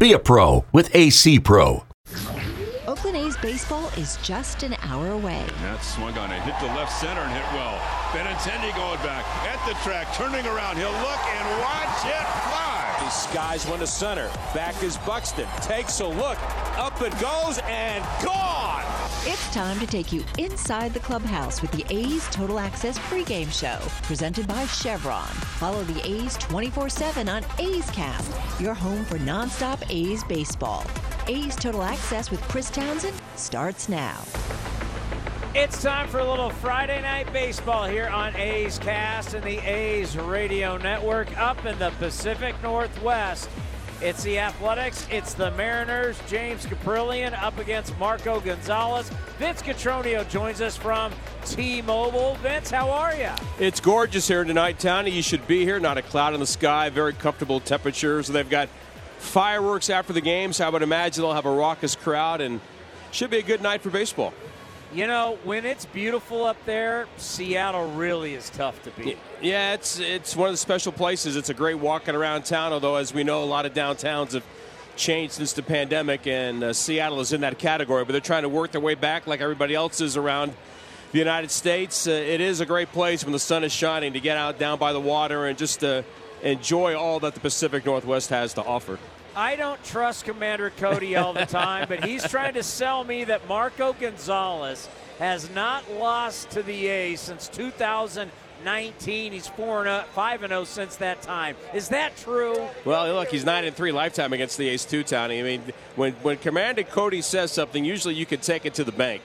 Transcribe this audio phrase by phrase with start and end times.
[0.00, 1.84] Be a pro with AC Pro.
[2.88, 5.44] Oakland A's baseball is just an hour away.
[5.60, 7.76] That swung on it, hit the left center and hit well.
[8.08, 10.78] Benintendi going back at the track, turning around.
[10.78, 12.96] He'll look and watch it fly.
[13.04, 14.30] He skies one to center.
[14.54, 15.46] Back is Buxton.
[15.60, 16.38] Takes a look.
[16.78, 19.09] Up it goes and gone.
[19.24, 23.76] It's time to take you inside the clubhouse with the A's Total Access pregame show,
[24.02, 25.26] presented by Chevron.
[25.58, 30.86] Follow the A's 24 7 on A's Cast, your home for nonstop A's baseball.
[31.26, 34.22] A's Total Access with Chris Townsend starts now.
[35.54, 40.16] It's time for a little Friday night baseball here on A's Cast and the A's
[40.16, 43.50] Radio Network up in the Pacific Northwest.
[44.02, 46.18] It's the Athletics, it's the Mariners.
[46.26, 49.10] James Kaprielian up against Marco Gonzales.
[49.38, 51.12] Vince Cotroneo joins us from
[51.44, 52.36] T-Mobile.
[52.36, 53.28] Vince, how are you?
[53.58, 55.10] It's gorgeous here tonight, Tony.
[55.10, 55.78] You should be here.
[55.78, 56.88] Not a cloud in the sky.
[56.88, 58.26] Very comfortable temperatures.
[58.26, 58.70] They've got
[59.18, 62.60] fireworks after the game, so I would imagine they'll have a raucous crowd and
[63.12, 64.32] should be a good night for baseball.
[64.92, 69.18] You know, when it's beautiful up there, Seattle really is tough to beat.
[69.40, 71.36] Yeah, it's it's one of the special places.
[71.36, 74.44] It's a great walking around town, although as we know, a lot of downtowns have
[74.96, 78.04] changed since the pandemic, and uh, Seattle is in that category.
[78.04, 80.54] But they're trying to work their way back, like everybody else is around
[81.12, 82.08] the United States.
[82.08, 84.78] Uh, it is a great place when the sun is shining to get out down
[84.78, 86.02] by the water and just uh,
[86.42, 88.98] enjoy all that the Pacific Northwest has to offer.
[89.34, 93.46] I don't trust Commander Cody all the time, but he's trying to sell me that
[93.48, 99.32] Marco Gonzales has not lost to the A's since 2019.
[99.32, 101.56] He's 4 and 5 and 0 since that time.
[101.74, 102.56] Is that true?
[102.84, 105.40] Well, look, he's 9 and 3 lifetime against the A's two Townie.
[105.40, 105.62] I mean,
[105.94, 109.22] when when Commander Cody says something, usually you can take it to the bank.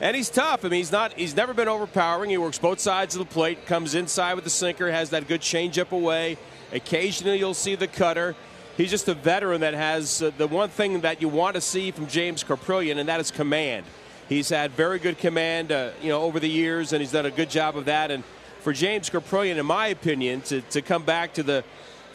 [0.00, 0.64] And he's tough.
[0.64, 1.12] I mean, he's not.
[1.12, 2.30] He's never been overpowering.
[2.30, 3.66] He works both sides of the plate.
[3.66, 4.90] Comes inside with the sinker.
[4.90, 6.38] Has that good changeup away.
[6.72, 8.34] Occasionally, you'll see the cutter
[8.76, 11.90] he's just a veteran that has uh, the one thing that you want to see
[11.90, 13.86] from James Kaprielian, and that is command.
[14.28, 17.30] He's had very good command, uh, you know, over the years, and he's done a
[17.30, 18.10] good job of that.
[18.10, 18.24] And
[18.60, 21.64] for James Kaprielian, in my opinion, to, to come back to the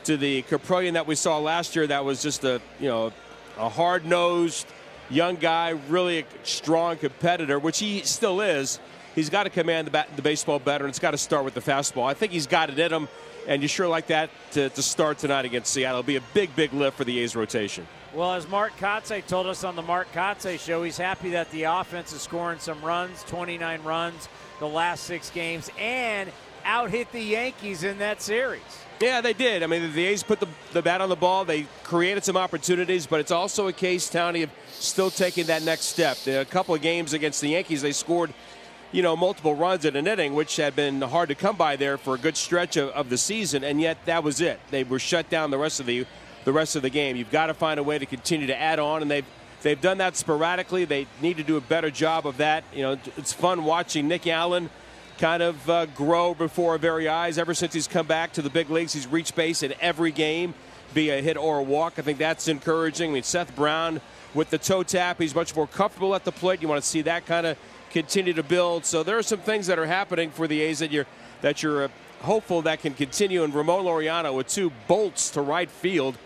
[0.05, 3.11] to the Kaprielian that we saw last year, that was just a you know
[3.57, 4.67] a hard nosed
[5.09, 8.79] young guy, really a strong competitor, which he still is.
[9.15, 11.55] He's got to command the, bat, the baseball better, and it's got to start with
[11.55, 12.05] the fastball.
[12.05, 13.07] I think he's got it in him
[13.47, 15.99] and you sure like that to, to start tonight against Seattle.
[15.99, 17.87] It'll be a big, big lift for the A's rotation.
[18.13, 21.63] Well, as Mark Kotsay told us on the Mark Kotsay show, he's happy that the
[21.63, 24.27] offense is scoring some runs, 29 runs
[24.59, 26.31] the last six games, and
[26.65, 28.61] out hit the Yankees in that series.
[28.99, 29.61] Yeah, they did.
[29.61, 31.45] I mean, the A's put the, the bat on the ball.
[31.45, 35.83] They created some opportunities, but it's also a case, Townie, of still taking that next
[35.83, 36.17] step.
[36.25, 38.33] A couple of games against the Yankees, they scored–
[38.91, 41.97] you know, multiple runs in an inning, which had been hard to come by there
[41.97, 44.59] for a good stretch of, of, the season, and yet that was it.
[44.71, 46.05] They were shut down the rest of the
[46.45, 47.17] the rest of the game.
[47.17, 49.25] You've got to find a way to continue to add on, and they've
[49.63, 50.85] they've done that sporadically.
[50.85, 52.63] They need to do a better job of that.
[52.73, 54.69] You know, it's fun watching Nick Allen
[55.17, 57.37] kind of uh, grow before our very eyes.
[57.37, 60.53] Ever since he's come back to the big leagues, he's reached base in every game,
[60.93, 61.93] be a hit or a walk.
[61.97, 63.11] I think that's encouraging.
[63.11, 63.99] I mean, Seth Brown
[64.33, 66.61] with the toe tap, he's much more comfortable at the plate.
[66.61, 67.57] You want to see that kind of
[67.91, 68.85] continue to build.
[68.85, 71.05] So there are some things that are happening for the A's that you're
[71.41, 71.87] that you're uh,
[72.21, 73.43] hopeful that can continue.
[73.43, 76.17] And Ramon Laureano with two bolts to right field,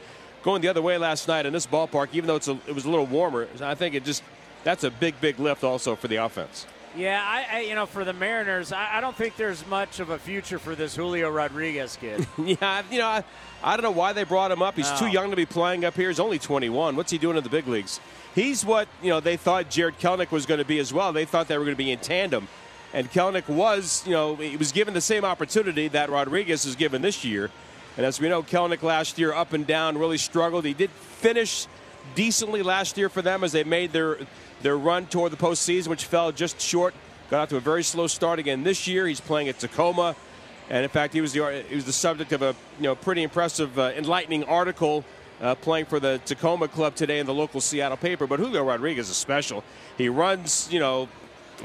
[0.44, 2.10] going the other way last night in this ballpark.
[2.14, 4.24] Even though it's a, it was a little warmer, I think it just
[4.64, 6.66] that's a big big lift also for the offense.
[6.96, 10.10] Yeah, I, I, you know for the Mariners, I, I, don't think there's much of
[10.10, 12.28] a future for this Julio Rodriguez kid.
[12.38, 13.24] yeah, you know, I,
[13.64, 14.76] I, don't know why they brought him up.
[14.76, 15.00] He's no.
[15.00, 16.10] too young to be playing up here.
[16.10, 16.96] He's only 21.
[16.96, 18.02] What's he doing in the big leagues?
[18.36, 21.14] He's what you know they thought Jarred Kelenic was going to be as well.
[21.14, 22.48] They thought they were going to be in tandem,
[22.94, 27.02] and Kelenic was, you know, he was given the same opportunity that Rodriguez was given
[27.02, 27.50] this year.
[27.98, 30.66] And as we know, Kelenic last year up and down really struggled.
[30.66, 31.68] He did finish
[32.16, 34.18] decently last year for them as they made their
[34.62, 36.94] their run toward the postseason, which fell just short.
[37.30, 39.08] Got out to a very slow start again this year.
[39.08, 40.16] He's playing at Tacoma,
[40.70, 43.24] and in fact, he was the he was the subject of a you know pretty
[43.24, 45.06] impressive, uh, enlightening article.
[45.42, 49.10] Uh, playing for the Tacoma club today in the local Seattle paper, but Julio Rodriguez
[49.10, 49.64] is special.
[49.98, 51.10] He runs, you know,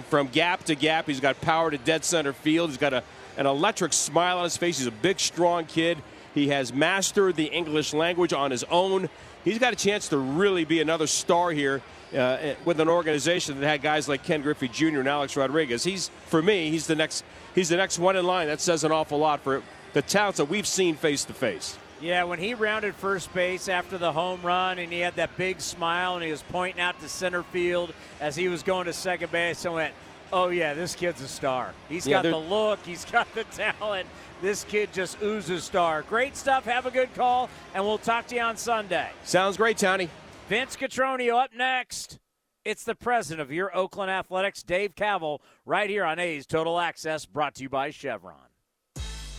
[0.08, 1.06] from gap to gap.
[1.06, 2.70] He's got power to dead center field.
[2.70, 3.02] He's got a,
[3.36, 4.78] an electric smile on his face.
[4.78, 5.98] He's a big, strong kid.
[6.34, 9.10] He has mastered the English language on his own.
[9.44, 11.82] He's got a chance to really be another star here
[12.14, 15.00] uh, with an organization that had guys like Ken Griffey Jr.
[15.00, 15.84] and Alex Rodriguez.
[15.84, 17.24] He's for me, he's the next
[17.54, 18.46] he's the next one in line.
[18.46, 19.62] That says an awful lot for
[19.92, 21.78] the talents that we've seen face to face.
[22.00, 25.62] Yeah, when he rounded first base after the home run and he had that big
[25.62, 29.32] smile and he was pointing out to center field as he was going to second
[29.32, 29.94] base, I went,
[30.32, 31.72] "Oh yeah, this kid's a star.
[31.88, 34.06] He's yeah, got the look, he's got the talent.
[34.42, 36.02] This kid just oozes star.
[36.02, 36.66] Great stuff.
[36.66, 39.08] Have a good call, and we'll talk to you on Sunday.
[39.24, 40.10] Sounds great, Tony.
[40.48, 42.20] Vince Cotroneo up next.
[42.64, 47.26] It's the president of your Oakland Athletics, Dave Kaval, right here on A's Total Access,
[47.26, 48.36] brought to you by Chevron.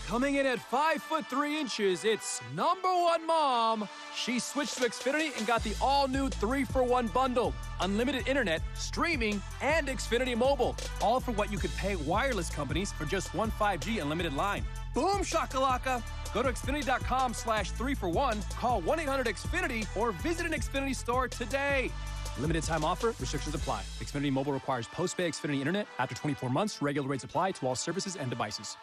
[0.05, 3.87] Coming in at five foot three inches, it's number one mom.
[4.15, 8.61] She switched to Xfinity and got the all new three for one bundle unlimited internet,
[8.75, 10.75] streaming, and Xfinity mobile.
[11.01, 14.65] All for what you could pay wireless companies for just one 5G unlimited line.
[14.97, 16.01] Boom shakalaka!
[16.33, 20.95] Go to Xfinity.com slash three for one, call 1 800 Xfinity, or visit an Xfinity
[20.95, 21.91] store today.
[22.39, 23.83] Limited time offer, restrictions apply.
[23.99, 25.87] Xfinity Mobile requires post pay Xfinity Internet.
[25.99, 28.75] After 24 months, regular rates apply to all services and devices.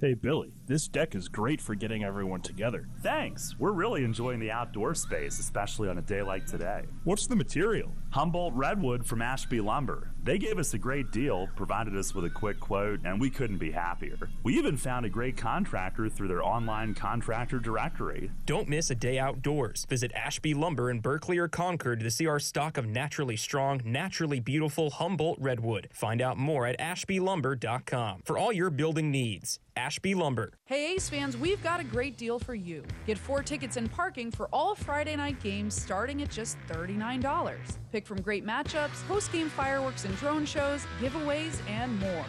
[0.00, 2.88] Hey Billy, this deck is great for getting everyone together.
[3.00, 3.54] Thanks.
[3.56, 6.82] We're really enjoying the outdoor space, especially on a day like today.
[7.04, 7.92] What's the material?
[8.10, 10.10] Humboldt Redwood from Ashby Lumber.
[10.24, 13.58] They gave us a great deal, provided us with a quick quote, and we couldn't
[13.58, 14.30] be happier.
[14.42, 18.30] We even found a great contractor through their online contractor directory.
[18.46, 19.84] Don't miss a day outdoors.
[19.86, 24.40] Visit Ashby Lumber in Berkeley or Concord to see our stock of naturally strong, naturally
[24.40, 25.88] beautiful Humboldt Redwood.
[25.92, 29.60] Find out more at ashbylumber.com for all your building needs.
[29.76, 30.52] Ashby Lumber.
[30.66, 32.84] Hey A's fans, we've got a great deal for you.
[33.06, 37.54] Get four tickets and parking for all Friday night games starting at just $39.
[37.90, 42.24] Pick from great matchups, post game fireworks and drone shows, giveaways, and more.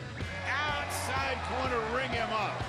[0.47, 2.63] Outside corner, ring him up.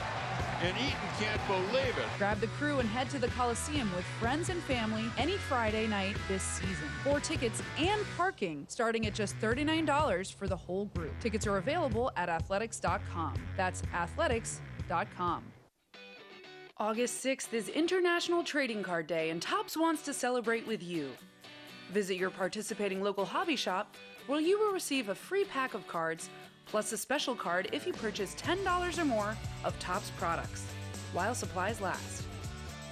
[0.63, 2.07] And Eaton can't believe it.
[2.17, 6.17] Grab the crew and head to the Coliseum with friends and family any Friday night
[6.29, 6.89] this season.
[7.05, 11.13] Four tickets and parking starting at just $39 for the whole group.
[11.21, 13.35] Tickets are available at athletics.com.
[13.57, 15.45] That's athletics.com.
[16.79, 21.11] August 6th is International Trading Card Day, and Topps wants to celebrate with you.
[21.93, 23.95] Visit your participating local hobby shop
[24.27, 26.29] where you will receive a free pack of cards
[26.67, 30.65] plus a special card if you purchase $10 or more of Topps products
[31.13, 32.25] while supplies last.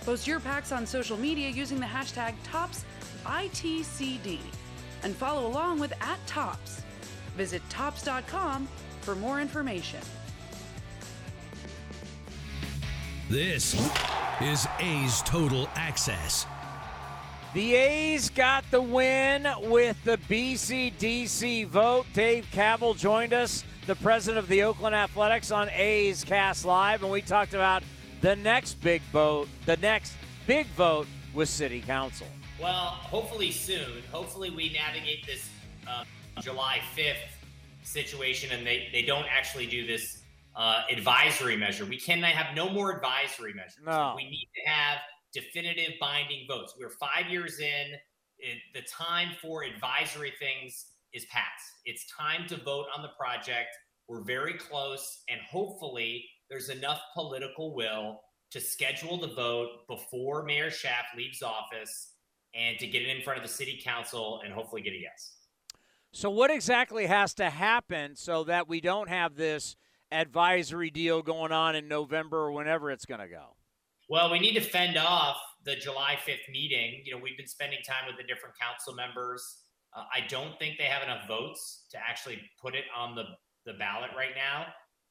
[0.05, 2.35] Post your packs on social media using the hashtag
[3.25, 4.39] ToppsITCD
[5.03, 6.83] and follow along with at Topps.
[7.37, 8.69] Visit Topps.com
[9.01, 10.01] for more information.
[13.29, 13.75] This
[14.41, 16.47] is A's Total Access.
[17.55, 22.05] The A's got the win with the BCDC vote.
[22.13, 27.13] Dave Kaval joined us, the president of the Oakland Athletics, on A's Cast Live, and
[27.13, 27.85] we talked about
[28.23, 29.47] the next big vote.
[29.67, 30.15] The next
[30.49, 32.27] big vote was City Council.
[32.61, 34.03] Well, hopefully soon.
[34.11, 35.49] Hopefully, we navigate this
[35.87, 36.03] uh,
[36.41, 37.15] July 5th
[37.85, 40.23] situation and they, they don't actually do this
[40.57, 41.85] uh, advisory measure.
[41.85, 43.79] We cannot have no more advisory measures.
[43.87, 44.15] No.
[44.17, 44.99] We need to have
[45.35, 46.75] definitive binding votes.
[46.79, 47.95] We're five years in.
[48.39, 51.65] It, the time for advisory things is past.
[51.85, 53.69] It's time to vote on the project.
[54.09, 58.21] We're very close, and hopefully, there's enough political will
[58.51, 62.13] to schedule the vote before Mayor Schaaf leaves office
[62.55, 65.37] and to get it in front of the city council and hopefully get a yes.
[66.13, 69.77] So, what exactly has to happen so that we don't have this
[70.13, 73.54] advisory deal going on in November or whenever it's going to go?
[74.11, 77.01] Well, we need to fend off the July 5th meeting.
[77.05, 79.63] You know, we've been spending time with the different council members.
[79.97, 83.25] Uh, I don't think they have enough votes to actually put it on the,
[83.65, 84.67] the ballot right now.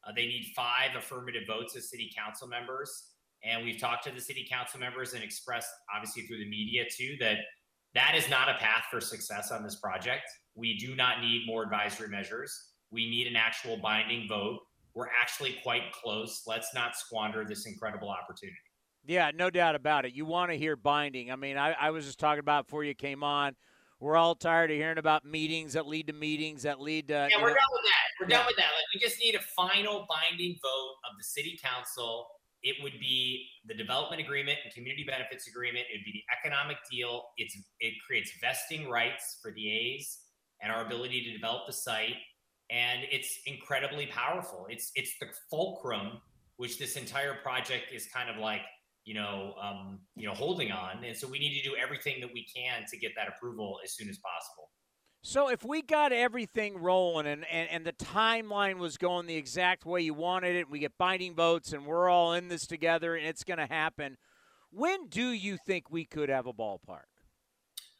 [0.05, 3.13] Uh, they need five affirmative votes as city council members.
[3.43, 7.15] And we've talked to the city council members and expressed, obviously through the media too,
[7.19, 7.37] that
[7.95, 10.23] that is not a path for success on this project.
[10.55, 12.73] We do not need more advisory measures.
[12.91, 14.59] We need an actual binding vote.
[14.93, 16.43] We're actually quite close.
[16.45, 18.57] Let's not squander this incredible opportunity.
[19.05, 20.13] Yeah, no doubt about it.
[20.13, 21.31] You want to hear binding.
[21.31, 23.55] I mean, I, I was just talking about before you came on.
[23.99, 27.27] We're all tired of hearing about meetings that lead to meetings that lead to.
[27.29, 28.07] Yeah, we're know, done with that.
[28.19, 28.37] We're yeah.
[28.37, 28.63] done with that.
[28.63, 32.27] Like, we just need a final binding vote of the city council.
[32.63, 35.85] It would be the development agreement and community benefits agreement.
[35.91, 37.23] It would be the economic deal.
[37.37, 40.19] It's it creates vesting rights for the A's
[40.61, 42.15] and our ability to develop the site,
[42.69, 44.67] and it's incredibly powerful.
[44.69, 46.21] It's it's the fulcrum
[46.57, 48.61] which this entire project is kind of like
[49.05, 51.03] you know, um, you know, holding on.
[51.03, 53.93] And so we need to do everything that we can to get that approval as
[53.93, 54.69] soon as possible.
[55.25, 59.85] So if we got everything rolling and, and, and the timeline was going the exact
[59.85, 63.15] way you wanted it, and we get binding votes and we're all in this together
[63.15, 64.17] and it's going to happen,
[64.69, 67.07] when do you think we could have a ballpark?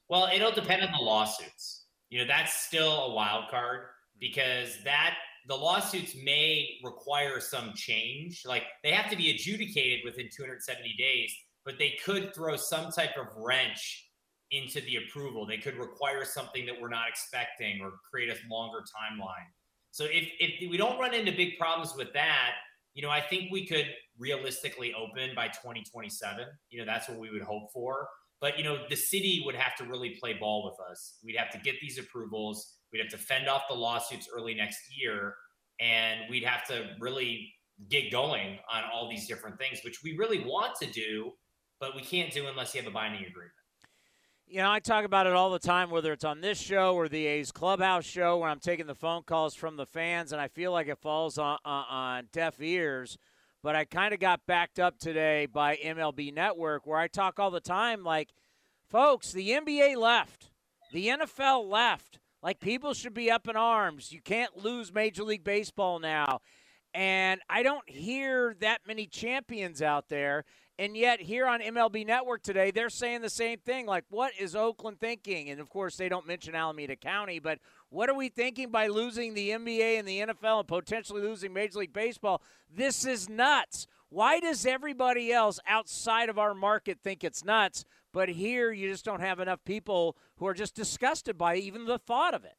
[0.10, 1.86] Well, it'll depend on the lawsuits.
[2.10, 3.86] You know, that's still a wild card
[4.20, 5.16] because that
[5.48, 8.44] the lawsuits may require some change.
[8.46, 11.34] Like they have to be adjudicated within 270 days,
[11.66, 14.10] but they could throw some type of wrench
[14.52, 15.46] into the approval.
[15.46, 19.50] They could require something that we're not expecting or create a longer timeline.
[19.92, 22.52] So if, if we don't run into big problems with that,
[22.94, 26.46] you know, I think we could realistically open by 2027.
[26.70, 28.08] You know, that's what we would hope for.
[28.44, 31.20] But, you know, the city would have to really play ball with us.
[31.24, 32.76] We'd have to get these approvals.
[32.92, 35.36] We'd have to fend off the lawsuits early next year.
[35.80, 37.54] And we'd have to really
[37.90, 41.32] get going on all these different things, which we really want to do,
[41.80, 43.54] but we can't do unless you have a binding agreement.
[44.46, 47.08] You know, I talk about it all the time, whether it's on this show or
[47.08, 50.50] the A's Clubhouse show, where I'm taking the phone calls from the fans, and I
[50.50, 53.18] feel like it falls on, on, on deaf ears.
[53.64, 57.50] But I kind of got backed up today by MLB Network, where I talk all
[57.50, 58.30] the time like,
[58.90, 60.52] folks, the NBA left,
[60.92, 62.20] the NFL left.
[62.42, 64.12] Like, people should be up in arms.
[64.12, 66.42] You can't lose Major League Baseball now.
[66.94, 70.44] And I don't hear that many champions out there.
[70.78, 73.86] And yet, here on MLB Network today, they're saying the same thing.
[73.86, 75.50] Like, what is Oakland thinking?
[75.50, 77.60] And of course, they don't mention Alameda County, but
[77.94, 81.80] what are we thinking by losing the NBA and the NFL and potentially losing Major
[81.80, 82.42] League Baseball?
[82.76, 83.86] This is nuts.
[84.10, 87.86] Why does everybody else outside of our market think it's nuts?
[88.12, 92.00] But here, you just don't have enough people who are just disgusted by even the
[92.00, 92.56] thought of it.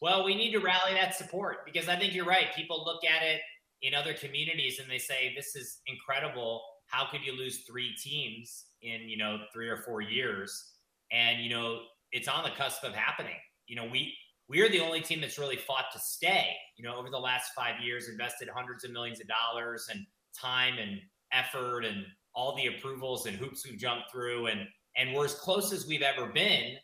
[0.00, 2.46] Well, we need to rally that support because I think you're right.
[2.54, 3.40] People look at it
[3.82, 8.66] in other communities and they say, this is incredible how could you lose three teams
[8.82, 10.72] in you know three or four years
[11.12, 11.80] and you know
[12.12, 13.34] it's on the cusp of happening
[13.66, 14.14] you know we
[14.48, 17.80] we're the only team that's really fought to stay you know over the last five
[17.82, 20.06] years invested hundreds of millions of dollars and
[20.38, 21.00] time and
[21.32, 22.04] effort and
[22.34, 24.60] all the approvals and hoops we've jumped through and
[24.96, 26.74] and we're as close as we've ever been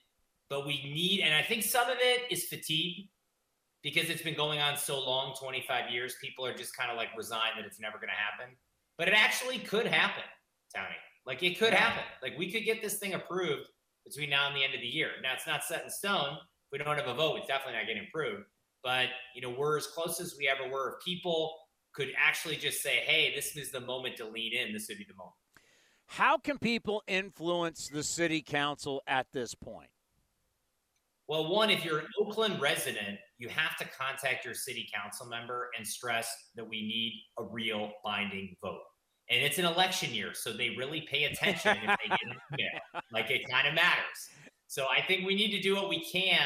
[0.49, 3.09] but we need and i think some of it is fatigue
[3.83, 7.09] because it's been going on so long 25 years people are just kind of like
[7.17, 8.57] resigned that it's never going to happen
[8.99, 10.23] but it actually could happen,
[10.75, 10.95] Tony.
[11.27, 12.03] Like it could happen.
[12.23, 13.69] Like we could get this thing approved
[14.05, 15.11] between now and the end of the year.
[15.23, 16.37] Now it's not set in stone.
[16.73, 18.45] We don't have a vote, it's definitely not getting approved.
[18.83, 20.97] But you know, we're as close as we ever were.
[20.99, 21.57] If people
[21.93, 25.05] could actually just say, "Hey, this is the moment to lean in," this would be
[25.05, 25.37] the moment.
[26.07, 29.91] How can people influence the city council at this point?
[31.29, 35.71] Well, one, if you're an Oakland resident, you have to contact your city council member
[35.79, 38.83] and stress that we need a real binding vote.
[39.31, 42.19] And it's an election year, so they really pay attention if they get
[42.59, 43.03] it.
[43.13, 44.31] Like it kind of matters.
[44.73, 46.41] So I think we need to do what we can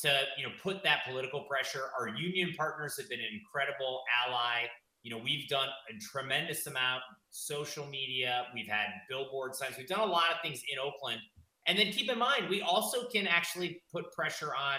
[0.00, 1.84] to, you know, put that political pressure.
[1.98, 4.66] Our union partners have been an incredible ally.
[5.02, 8.44] You know, we've done a tremendous amount social media.
[8.54, 9.78] We've had billboard signs.
[9.78, 11.20] We've done a lot of things in Oakland
[11.66, 14.78] and then keep in mind, we also can actually put pressure on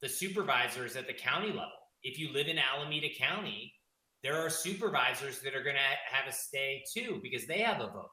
[0.00, 1.72] the supervisors at the county level.
[2.02, 3.72] If you live in Alameda County,
[4.22, 7.88] there are supervisors that are going to have a stay too because they have a
[7.88, 8.10] vote.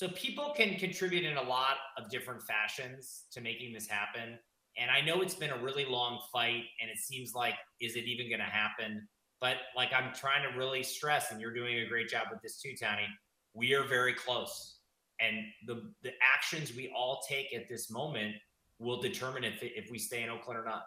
[0.00, 4.38] So people can contribute in a lot of different fashions to making this happen.
[4.78, 7.52] And I know it's been a really long fight and it seems like,
[7.82, 9.06] is it even going to happen?
[9.42, 12.62] But like I'm trying to really stress, and you're doing a great job with this
[12.62, 13.08] too, Tony.
[13.52, 14.78] We are very close
[15.20, 18.36] and the the actions we all take at this moment
[18.78, 20.84] will determine if if we stay in Oakland or not.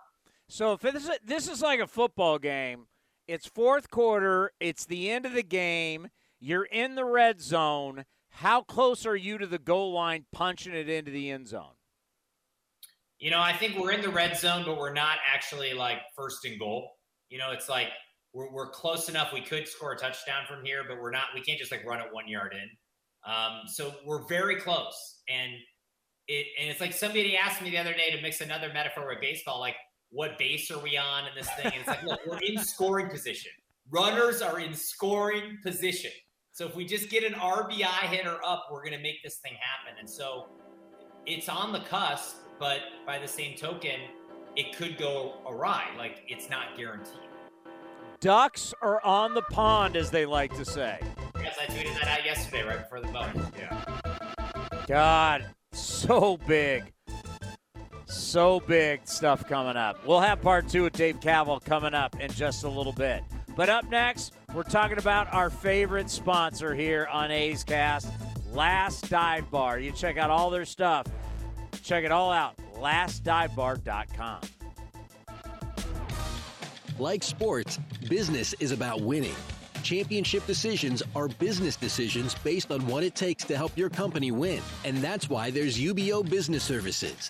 [0.50, 2.88] So if this is, this is like a football game,
[3.28, 6.08] it's fourth quarter, it's the end of the game,
[6.40, 8.06] you're in the red zone.
[8.34, 11.76] How close are you to the goal line, punching it into the end zone?
[13.20, 16.44] You know, I think we're in the red zone, but we're not actually like first
[16.44, 16.90] and goal.
[17.30, 17.88] You know, it's like
[18.34, 19.32] we're, we're close enough.
[19.32, 21.26] We could score a touchdown from here, but we're not.
[21.36, 23.32] We can't just like run it one yard in.
[23.32, 25.22] Um, so we're very close.
[25.30, 25.54] And
[26.28, 29.22] it and it's like somebody asked me the other day to mix another metaphor with
[29.22, 29.76] baseball, like
[30.10, 31.68] what base are we on in this thing?
[31.68, 33.52] And it's like, look, we're in scoring position.
[33.92, 36.12] Runners are in scoring position.
[36.56, 39.54] So if we just get an RBI hitter up, we're going to make this thing
[39.60, 39.98] happen.
[40.00, 40.50] And so
[41.26, 44.00] it's on the cusp, but by the same token,
[44.56, 45.86] it could go awry.
[45.98, 47.18] Like it's not guaranteed.
[48.20, 51.00] Ducks are on the pond, as they like to say.
[51.42, 53.32] Yes, I tweeted that out yesterday, right before the vote.
[53.58, 54.86] Yeah.
[54.86, 56.94] God, so big.
[58.06, 60.06] So big stuff coming up.
[60.06, 63.24] We'll have part two with Dave Kaval coming up in just a little bit.
[63.56, 68.10] But up next, we're talking about our favorite sponsor here on A's Cast,
[68.52, 69.80] Last Dive Bar.
[69.80, 71.08] You check out all their stuff.
[71.84, 74.42] Check it all out, lastdivebar.com.
[77.00, 79.36] Like sports, business is about winning
[79.84, 84.62] Championship decisions are business decisions based on what it takes to help your company win.
[84.86, 87.30] And that's why there's UBEO Business Services,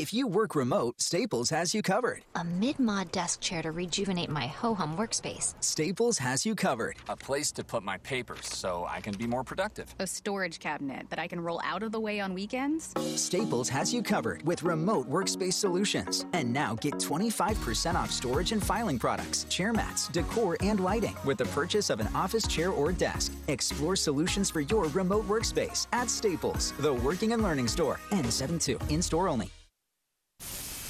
[0.00, 2.22] If you work remote, Staples has you covered.
[2.34, 5.52] A mid-mod desk chair to rejuvenate my ho-hum workspace.
[5.60, 6.96] Staples has you covered.
[7.10, 9.94] A place to put my papers so I can be more productive.
[9.98, 12.94] A storage cabinet that I can roll out of the way on weekends.
[13.14, 16.24] Staples has you covered with remote workspace solutions.
[16.32, 21.36] And now get 25% off storage and filing products, chair mats, decor, and lighting with
[21.36, 23.34] the purchase of an office chair or desk.
[23.48, 28.00] Explore solutions for your remote workspace at Staples, the working and learning store.
[28.12, 29.50] N72 in store only.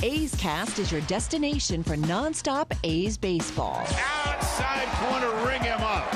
[0.02, 3.84] A's Cast is your destination for nonstop A's baseball.
[4.26, 6.08] Outside corner, ring him up.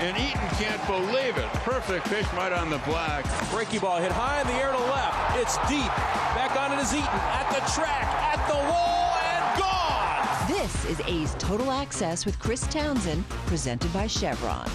[0.00, 1.46] And Eaton can't believe it.
[1.60, 3.26] Perfect pitch right on the black.
[3.50, 5.36] Breaky ball hit high in the air to left.
[5.36, 5.92] It's deep.
[6.34, 10.48] Back on it is Eaton at the track, at the wall, and gone.
[10.48, 14.70] This is A's Total Access with Chris Townsend, presented by Chevron.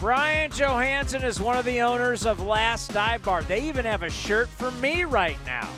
[0.00, 3.42] Bryan Johansen is one of the owners of Last Dive Bar.
[3.42, 5.68] They even have a shirt for me right now.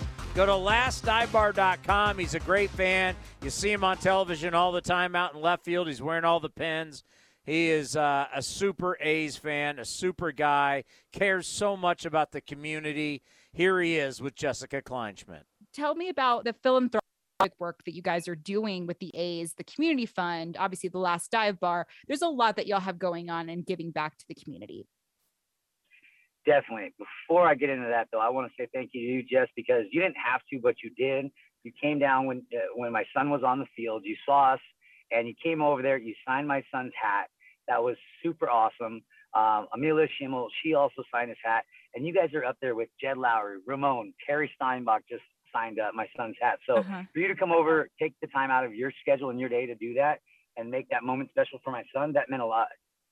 [0.41, 2.17] Go to lastdivebar.com.
[2.17, 3.15] He's a great fan.
[3.43, 5.87] You see him on television all the time out in left field.
[5.87, 7.05] He's wearing all the pins.
[7.45, 12.41] He is uh, a super A's fan, a super guy, cares so much about the
[12.41, 13.21] community.
[13.53, 15.43] Here he is with Jessica Kleinschmidt.
[15.75, 17.03] Tell me about the philanthropic
[17.59, 21.31] work that you guys are doing with the A's, the community fund, obviously the last
[21.31, 21.87] dive bar.
[22.09, 24.87] There's a lot that y'all have going on and giving back to the community.
[26.47, 26.95] Definitely.
[26.99, 29.49] Before I get into that, though, I want to say thank you to you, Jess,
[29.55, 31.31] because you didn't have to, but you did.
[31.65, 34.03] You came down when uh, when my son was on the field.
[34.05, 34.61] You saw us,
[35.11, 35.99] and you came over there.
[35.99, 37.29] You signed my son's hat.
[37.69, 39.03] That was super awesome.
[39.35, 42.89] Um, Amelia Schimmel, she also signed his hat, and you guys are up there with
[43.01, 45.23] Jed Lowrie, Ramon, Terry Steinbach just
[45.53, 46.59] signed up my son's hat.
[46.67, 47.03] So Uh-huh.
[47.13, 49.67] for you to come over, take the time out of your schedule and your day
[49.67, 50.21] to do that,
[50.57, 52.69] and make that moment special for my son, that meant a lot.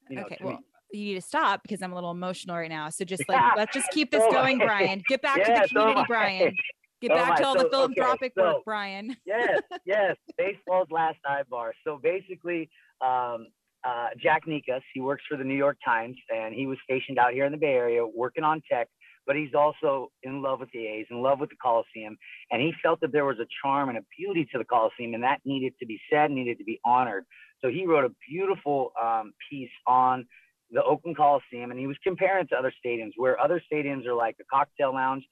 [0.09, 0.65] You know, okay, to well, me.
[0.93, 2.89] You need to stop because I'm a little emotional right now.
[2.89, 3.53] So just like Yeah.
[3.57, 5.03] let's just keep this So going, Bryan.
[5.09, 6.07] Get back to the community, I.
[6.07, 6.57] Bryan.
[7.01, 9.17] Get So back to all So- the okay, philanthropic so- work, Bryan.
[9.27, 10.17] yes, yes.
[10.37, 11.75] Baseball's last dive bar.
[11.87, 12.71] So basically,
[13.01, 13.47] um,
[13.85, 17.33] uh, Jack Nicas, he works for the New York Times, and he was stationed out
[17.33, 18.89] here in the Bay Area working on tech.
[19.27, 22.17] But he's also in love with the A's, in love with the Coliseum,
[22.51, 25.23] and he felt that there was a charm and a beauty to the Coliseum, and
[25.23, 27.25] that needed to be said, needed to be honored.
[27.61, 30.27] So he wrote a beautiful um, piece on
[30.71, 34.15] the Oakland Coliseum, and he was comparing it to other stadiums, where other stadiums are
[34.15, 35.25] like a cocktail lounge,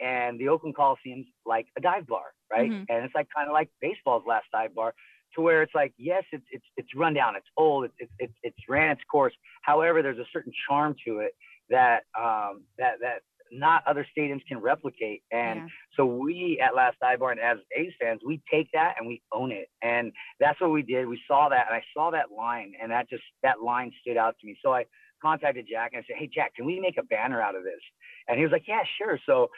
[0.00, 2.70] and the Oakland Coliseum's like a dive bar, right?
[2.70, 2.86] Mhm.
[2.88, 4.94] And it's like kind of like baseball's last dive bar,
[5.34, 8.34] to where it's like, yes, it's it's it's run down, it's old, it's it's it's,
[8.42, 9.34] it's ran its course.
[9.62, 11.32] However, there's a certain charm to it
[11.70, 15.22] that um that that not other stadiums can replicate.
[15.30, 15.68] And Yeah.
[15.96, 19.52] so we at Last Bar and as A's fans, we take that and we own
[19.52, 19.68] it.
[19.82, 21.06] And that's what we did.
[21.06, 24.36] We saw that and I saw that line and that just that line stood out
[24.40, 24.56] to me.
[24.62, 24.86] So I
[25.22, 27.80] contacted Jack and I said, Hey Jack, can we make a banner out of this?
[28.28, 29.18] And he was like, Yeah, sure.
[29.26, 29.50] So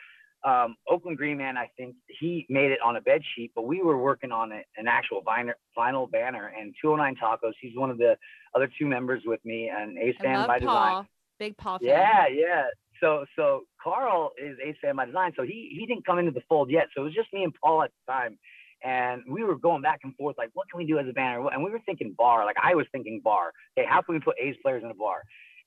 [0.44, 3.82] um, Oakland Green Man, I think he made it on a bed sheet, but we
[3.82, 6.52] were working on a, an actual vinyl, vinyl banner.
[6.56, 8.16] And 209 Tacos, he's one of the
[8.54, 10.68] other two members with me, and Ace I fan by Paul.
[10.68, 11.08] design.
[11.38, 11.88] Big Paul fan.
[11.88, 12.64] Yeah, yeah.
[13.00, 15.32] So so Carl is Ace fan design.
[15.36, 16.88] So he he didn't come into the fold yet.
[16.94, 18.38] So it was just me and Paul at the time.
[18.84, 21.48] And we were going back and forth, like, what can we do as a banner?
[21.50, 22.44] And we were thinking bar.
[22.44, 23.52] Like I was thinking bar.
[23.78, 25.22] Okay, how can we put A's players in a bar?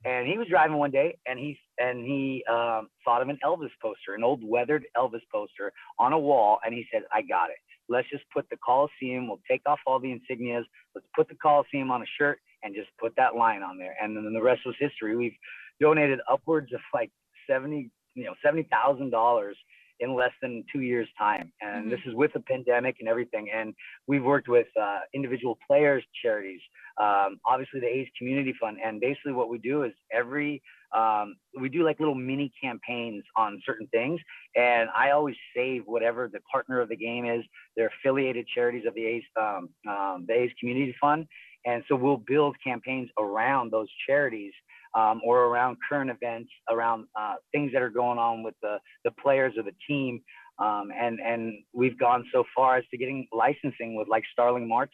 [0.06, 3.72] And he was driving one day, and he and he um, thought of an Elvis
[3.82, 7.58] poster, an old weathered Elvis poster on a wall, and he said, "I got it.
[7.90, 9.28] Let's just put the Coliseum.
[9.28, 10.64] We'll take off all the insignias.
[10.96, 14.16] Let's put the Coliseum on a shirt and just put that line on there." And
[14.16, 15.18] then the rest was history.
[15.18, 15.36] We've
[15.82, 17.12] donated upwards of like
[17.50, 19.58] seventy, you know, seventy thousand dollars
[20.00, 21.52] in less than two years' time.
[21.62, 21.90] And Mhm.
[21.90, 23.52] this is with the pandemic and everything.
[23.52, 23.76] And
[24.08, 26.62] we've worked with uh, individual players, charities,
[26.98, 28.78] um, obviously the A's Community Fund.
[28.82, 33.62] And basically, what we do is every um, we do like little mini campaigns on
[33.66, 34.20] certain things.
[34.56, 37.46] And I always save whatever the partner of the game is.
[37.76, 41.28] They're affiliated charities of the A's um, um, the A's Community Fund.
[41.66, 44.54] And so we'll build campaigns around those charities
[44.96, 49.12] um, or around current events, around uh, things that are going on with the, the
[49.22, 50.22] players or the team.
[50.60, 54.90] Um, and, and we've gone so far as to getting licensing with like Starling Marte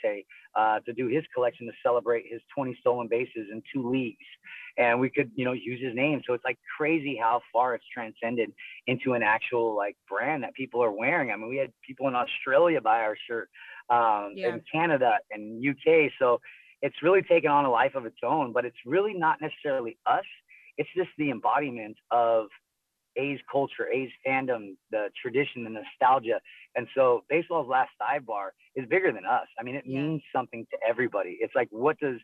[0.56, 4.18] uh, to do his collection to celebrate his 20 stolen bases in two leagues.
[4.78, 6.22] And we could, you know, use his name.
[6.28, 8.52] So it's like crazy how far it's transcended
[8.86, 11.32] into an actual like brand that people are wearing.
[11.32, 13.50] I mean, we had people in Australia buy our shirt,
[13.90, 14.50] um, Yeah.
[14.50, 16.12] in Canada and UK.
[16.20, 16.40] So
[16.82, 20.26] it's really taken on a life of its own, but it's really not necessarily us.
[20.78, 22.48] It's just the embodiment of
[23.18, 26.40] A's culture, A's fandom, the tradition, the nostalgia.
[26.76, 29.48] And so baseball's last dive bar is bigger than us.
[29.60, 31.38] I mean, it means something to everybody.
[31.40, 32.18] It's like, what does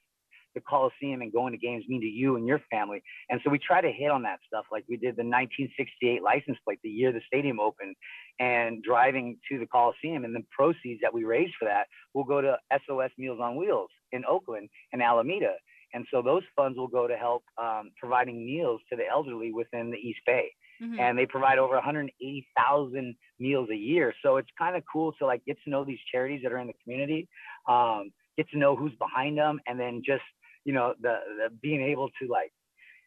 [0.53, 3.01] the Coliseum and going to games mean to you and your family?
[3.29, 4.65] And so we try to hit on that stuff.
[4.71, 7.95] Like we did the 1968 license plate, the year the stadium opened,
[8.39, 10.25] and driving to the Coliseum.
[10.25, 13.89] And the proceeds that we raise for that will go to SOS Meals on Wheels
[14.11, 15.53] in Oakland and Alameda.
[15.93, 19.91] And so those funds will go to help um, providing meals to the elderly within
[19.91, 20.99] the East Bay Mhm.
[20.99, 24.13] and they provide over 180,000 meals a year.
[24.23, 26.67] So it's kind of cool to like get to know these charities that are in
[26.67, 27.27] the community,
[27.67, 30.23] um, get to know who's behind them, and then just
[30.65, 32.51] you know the, the being able to like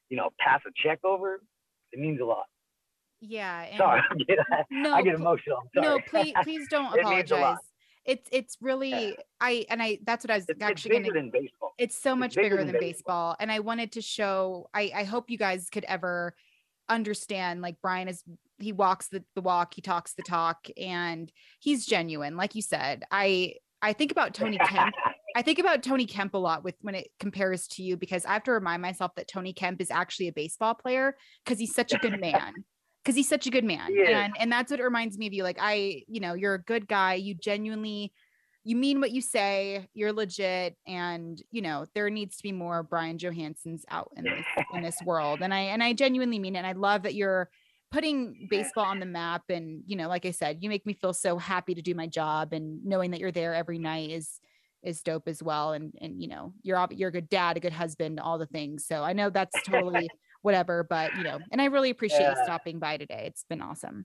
[0.08, 1.40] you know pass a check over.
[1.92, 2.44] It means a lot.
[3.20, 3.62] Yeah.
[3.62, 4.38] And Sorry, I get,
[4.70, 5.58] No, I get emotional.
[5.74, 7.40] No, please, please don't It means a lot.
[7.42, 7.58] apologize.
[8.04, 11.22] It's it's really I and I that's what I was It's, it's actually bigger gonna
[11.22, 11.72] than baseball.
[11.78, 13.34] it's so It's much bigger bigger than than baseball.
[13.40, 16.34] And I wanted to show I, I hope you guys could ever
[16.90, 18.22] understand like Bryan is
[18.58, 22.36] he walks the, the walk, he talks the talk, and he's genuine.
[22.36, 24.94] Like you said, I I think about Tony Kemp.
[25.34, 28.34] I think about Tony Kemp a lot with when it compares to you because I
[28.34, 31.92] have to remind myself that Tony Kemp is actually a baseball player because he's such
[31.92, 32.52] a good man.
[33.02, 33.92] Because he's such a good man.
[34.24, 35.42] And and that's what it reminds me of you.
[35.42, 37.14] Like I, you know, you're a good guy.
[37.14, 38.12] You genuinely
[38.66, 42.82] you mean what you say, you're legit, and you know, there needs to be more
[42.82, 45.40] Bryan Johansens out in this in this world.
[45.42, 46.60] And I and I genuinely mean it.
[46.60, 47.50] And I love that you're
[47.92, 51.12] putting baseball on the map and you know like i said you make me feel
[51.12, 54.40] so happy to do my job and knowing that you're there every night is
[54.84, 57.72] is dope as well and and you know you're you're a good dad a good
[57.72, 60.08] husband all the things so i know that's totally
[60.42, 64.04] whatever but you know and i really appreciate you stopping by today it's been awesome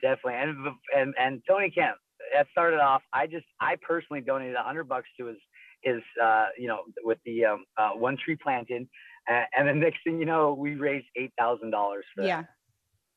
[0.00, 0.34] Definitely.
[0.34, 1.96] And and and Tony Kemp,
[2.34, 3.02] that started off.
[3.12, 5.36] I just I personally donated a hundred bucks to his
[5.82, 8.88] his uh, you know with the um, uh, one tree planted,
[9.28, 12.48] and, and the next thing you know, we raised eight thousand dollars for yeah that.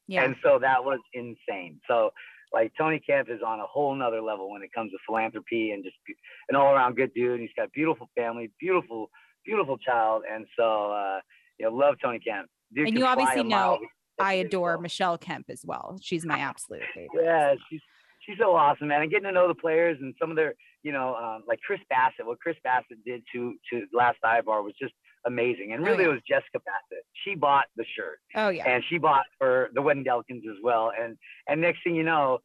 [0.08, 1.80] yeah And so that was insane.
[1.88, 2.12] So
[2.54, 5.84] like Tony Kemp is on a whole nother level when it comes to philanthropy and
[5.84, 6.16] just be-
[6.50, 7.40] an all around good dude.
[7.40, 9.10] He's got beautiful family, beautiful,
[9.46, 10.24] beautiful child.
[10.32, 11.20] And so, uh,
[11.58, 12.48] you know, love Tony Kemp.
[12.74, 13.80] Dude and you obviously know
[14.20, 17.82] i adore michelle kemp as well she's my absolute favorite Yeah, she's
[18.26, 19.02] she's so awesome, man.
[19.02, 21.80] And getting to know the players and some of their, you know, um, like Chris
[21.92, 22.26] Bassitt.
[22.26, 24.94] What Chris Bassitt did to to Last Dive Bar was just
[25.26, 25.74] amazing.
[25.74, 26.10] And Oh, really, yeah.
[26.10, 27.04] it was Jessica Bassitt.
[27.24, 28.20] She bought the shirt.
[28.36, 30.92] oh yeah and she bought for the wedding Delicans as well.
[31.00, 32.40] And and next thing you know,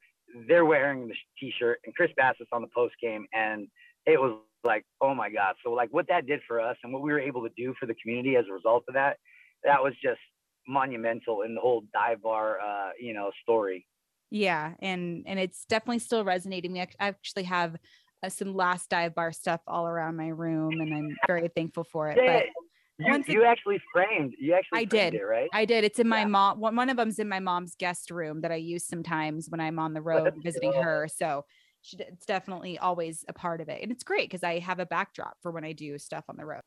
[0.46, 3.66] they're wearing the t-shirt, and Chris Bassitt's on the post game, and
[4.06, 5.54] it was like, oh my god!
[5.64, 7.86] So like what that did for us, and what we were able to do for
[7.86, 9.16] the community as a result of that,
[9.64, 10.20] that was just
[10.66, 13.86] monumental in the whole dive bar, uh, you know, story.
[14.30, 16.72] Yeah, and and it's definitely still resonating.
[16.72, 17.76] We I actually have
[18.22, 22.10] uh, some last dive bar stuff all around my room, and I'm very thankful for
[22.10, 22.18] it.
[22.22, 22.46] Yeah, But
[22.98, 25.48] you, once it- actually framed, you actually I framed did, it, right?
[25.52, 25.84] I did.
[25.84, 26.60] It's in my mom.
[26.60, 29.78] One one of them's in my mom's guest room that I use sometimes when I'm
[29.78, 30.82] on the road Let's visiting go.
[30.82, 31.08] her.
[31.14, 31.44] So
[31.82, 34.86] she, it's definitely always a part of it, and it's great because I have a
[34.86, 36.62] backdrop for when I do stuff on the road.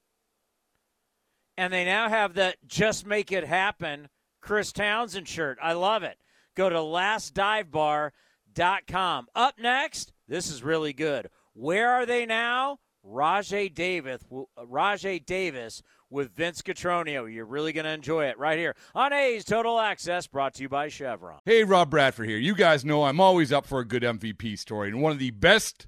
[1.58, 4.08] And they now have the Just Make It Happen
[4.42, 5.58] Chris Townsend shirt.
[5.62, 6.18] I love it.
[6.56, 9.28] Go to lastdivebar.com.
[9.36, 11.30] Up next, this is really good.
[11.54, 12.80] Where are they now?
[13.06, 14.22] Rajai Davis,
[14.58, 17.34] Rajai Davis with Vince Cotroneo.
[17.34, 20.70] You're really going to enjoy it right here on A's Total Access, brought to you
[20.70, 21.40] by Chevron.
[21.46, 22.38] Hey, Rob Bradford here.
[22.38, 25.32] You guys know I'm always up for a good MVP story, and one of the
[25.32, 25.88] best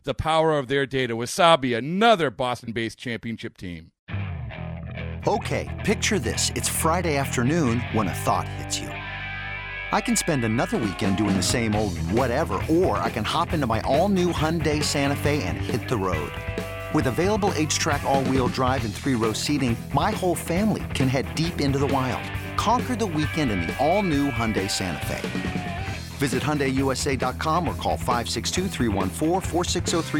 [0.03, 1.15] the power of their data.
[1.15, 3.91] Wasabi, another Boston based championship team.
[5.27, 6.51] Okay, picture this.
[6.55, 8.87] It's Friday afternoon when a thought hits you.
[8.87, 13.67] I can spend another weekend doing the same old whatever, or I can hop into
[13.67, 16.31] my all new Hyundai Santa Fe and hit the road.
[16.93, 21.33] With available HTRAC, all wheel drive, and three row seating, my whole family can head
[21.35, 22.23] deep into the wild.
[22.57, 25.70] Conquer the weekend in the all new Hyundai Santa Fe.
[26.21, 28.67] Visit HyundaiUSA.com or call 562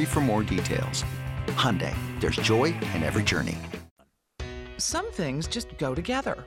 [0.03, 1.05] for more details.
[1.49, 3.59] Hyundai, there's joy in every journey.
[4.79, 6.43] Some things just go together.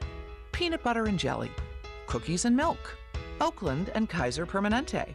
[0.50, 1.52] Peanut butter and jelly,
[2.08, 2.96] cookies and milk,
[3.40, 5.14] Oakland and Kaiser Permanente.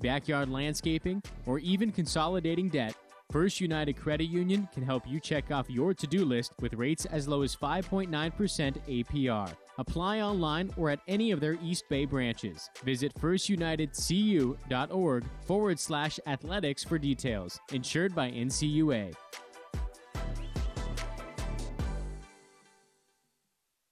[0.00, 2.94] backyard landscaping, or even consolidating debt,
[3.30, 7.04] First United Credit Union can help you check off your to do list with rates
[7.04, 9.54] as low as 5.9% APR.
[9.76, 12.70] Apply online or at any of their East Bay branches.
[12.84, 17.60] Visit firstunitedcu.org forward slash athletics for details.
[17.70, 19.14] Insured by NCUA.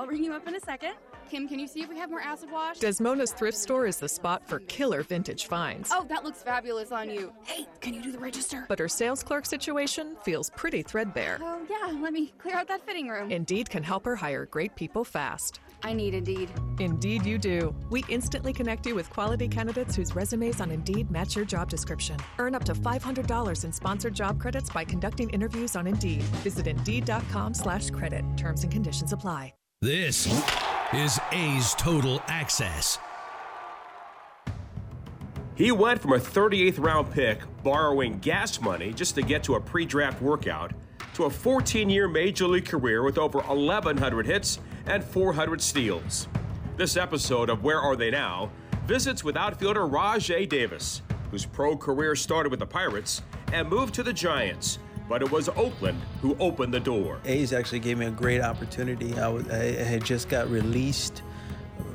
[0.00, 0.94] I'll ring you up in a second.
[1.30, 2.78] Kim, can you see if we have more acid wash?
[2.78, 5.90] Desmona's thrift store is the spot for killer vintage finds.
[5.92, 7.34] Oh, that looks fabulous on you.
[7.44, 8.64] Hey, can you do the register?
[8.66, 11.38] But her sales clerk situation feels pretty threadbare.
[11.42, 13.30] Oh, yeah, let me clear out that fitting room.
[13.30, 15.60] Indeed can help her hire great people fast.
[15.82, 16.50] I need Indeed.
[16.78, 17.74] Indeed, you do.
[17.90, 22.16] We instantly connect you with quality candidates whose resumes on Indeed match your job description.
[22.38, 26.22] Earn up to $500 in sponsored job credits by conducting interviews on Indeed.
[26.42, 28.24] Visit Indeed.com slash credit.
[28.38, 29.52] Terms and conditions apply.
[29.82, 30.26] This
[30.92, 32.98] is A's Total Access.
[35.54, 39.60] He went from a 38th round pick, borrowing gas money just to get to a
[39.60, 40.74] pre draft workout,
[41.14, 46.28] to a 14 year major league career with over 1,100 hits and 400 steals.
[46.76, 48.50] This episode of Where Are They Now
[48.84, 54.02] visits with outfielder Rajai Davis, whose pro career started with the Pirates and moved to
[54.02, 54.78] the Giants
[55.10, 57.20] but it was Oakland who opened the door.
[57.24, 59.18] A's actually gave me a great opportunity.
[59.18, 61.22] I, was, I had just got released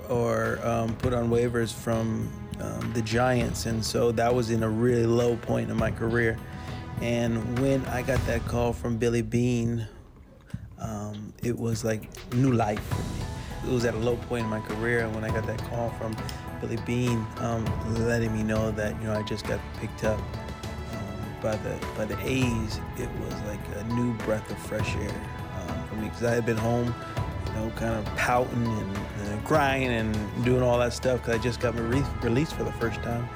[0.09, 4.69] or um, put on waivers from um, the Giants, and so that was in a
[4.69, 6.37] really low point in my career.
[7.01, 9.87] And when I got that call from Billy Beane,
[10.77, 13.71] um, it was like new life for me.
[13.71, 15.89] It was at a low point in my career, and when I got that call
[15.91, 16.17] from
[16.59, 17.65] Billy Beane, um,
[18.07, 20.19] letting me know that you know I just got picked up
[21.45, 25.21] by the by the A's, it was like a new breath of fresh air
[25.61, 26.93] um, for me because I had been home,
[27.45, 31.43] you know, kind of pouting and, and crying and doing all that stuff because I
[31.43, 33.29] just got re- released for the first time,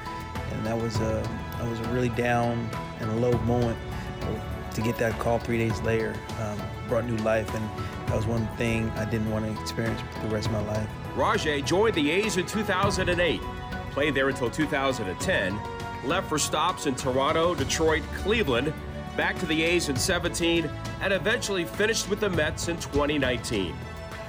[0.52, 1.22] and that was a
[1.58, 2.68] that was a really down
[2.98, 3.78] and a low moment.
[4.74, 7.68] To get that call three days later um, brought new life, and
[8.06, 10.88] that was one thing I didn't want to experience the rest of my life.
[11.16, 13.40] Rajai joined the A's in 2008,
[13.90, 15.58] played there until 2010
[16.04, 18.72] left for stops in Toronto, Detroit, Cleveland,
[19.16, 20.68] back to the A's in 17
[21.02, 23.74] and eventually finished with the Mets in 2019.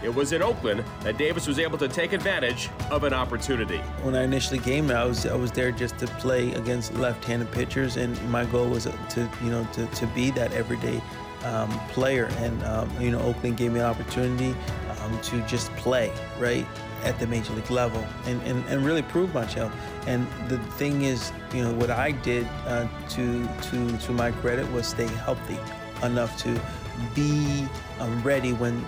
[0.04, 3.78] It was in Oakland that Davis was able to take advantage of an opportunity.
[4.02, 7.98] When I initially came, I was I was there just to play against left-handed pitchers,
[7.98, 11.00] and my goal was to you know to, to be that everyday
[11.44, 12.26] um, player.
[12.38, 14.56] And um, you know, Oakland gave me an opportunity
[15.12, 16.66] um, to just play right
[17.04, 19.74] at the major league level and, and, and really prove myself.
[20.08, 24.72] And the thing is, you know, what I did uh, to to to my credit
[24.72, 25.58] was stay healthy
[26.04, 26.60] enough to
[27.16, 27.68] be
[28.00, 28.86] um, ready when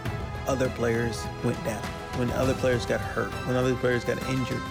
[0.47, 1.83] other players went down,
[2.17, 4.62] when other players got hurt, when other players got injured.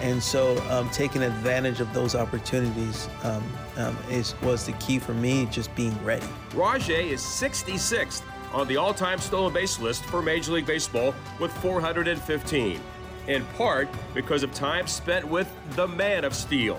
[0.00, 3.44] And so um, taking advantage of those opportunities um,
[3.76, 6.26] um, is, was the key for me, just being ready.
[6.52, 11.52] Rajai is 66th on the all time stolen base list for Major League Baseball with
[11.58, 12.80] 415,
[13.28, 16.78] in part because of time spent with the man of steel.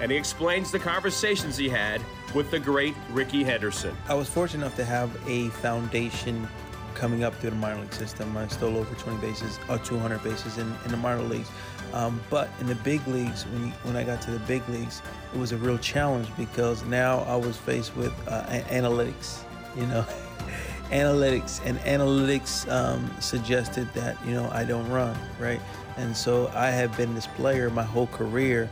[0.00, 2.00] And he explains the conversations he had
[2.34, 3.94] with the great Rickey Henderson.
[4.08, 6.48] I was fortunate enough to have a foundation
[6.94, 8.36] coming up through the minor league system.
[8.36, 11.48] I stole over 20 bases or 200 bases in, in the minor leagues.
[11.92, 15.02] Um, but in the big leagues, when, when I got to the big leagues,
[15.34, 19.42] it was a real challenge because now I was faced with uh, analytics,
[19.76, 20.06] you know,
[20.90, 25.60] analytics, and analytics um, suggested that you know I don't run right,
[25.96, 28.68] and so I have been this player my whole career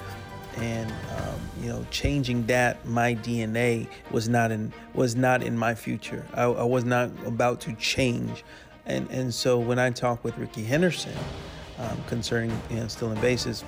[0.61, 5.75] and um, you know changing that my DNA was not in was not in my
[5.75, 6.25] future.
[6.35, 8.45] I, I, was not about to change,
[8.87, 11.17] and and so when I talked with Rickey Henderson
[11.79, 13.65] um, concerning you know stealing bases,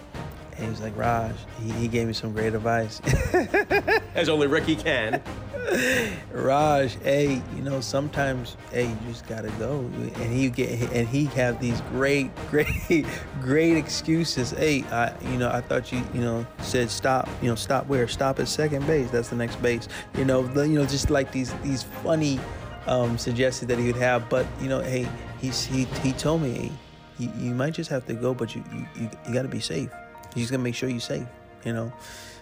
[0.56, 1.34] he was like Raj.
[1.62, 3.00] He, he gave me some great advice,
[4.14, 5.22] as only Rickey can.
[6.32, 11.26] Raj, hey, you know sometimes, hey, you just gotta go, and he get and he
[11.26, 13.06] have these great, great,
[13.40, 14.50] great excuses.
[14.50, 18.08] Hey, I, you know, I thought you, you know, said stop, you know, stop where?
[18.08, 19.10] Stop at second base.
[19.10, 19.88] That's the next base.
[20.16, 22.40] You know, the, you know, just like these these funny
[22.86, 24.28] um, suggestions that he would have.
[24.28, 25.08] But you know, hey,
[25.40, 26.72] he's he he told me, hey,
[27.18, 29.60] you, you might just have to go, but you you, you, you got to be
[29.60, 29.90] safe.
[30.34, 31.26] He's gotta make sure you're safe.
[31.64, 31.92] You know.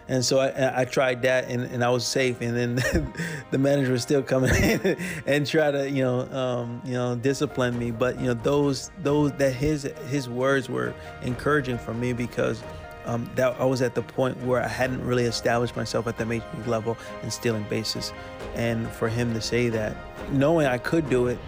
[0.09, 2.41] And so I, I tried that and, and I was safe.
[2.41, 3.13] And then
[3.51, 7.79] the manager was still coming in and try to, you know, um, you know, discipline
[7.79, 7.91] me.
[7.91, 12.63] But, you know, those, those, that his, his words were encouraging for me because
[13.05, 16.27] um, that I was at the point where I hadn't really established myself at the
[16.27, 18.13] major league level and stealing bases.
[18.55, 19.97] And for him to say that,
[20.31, 21.39] knowing I could do it,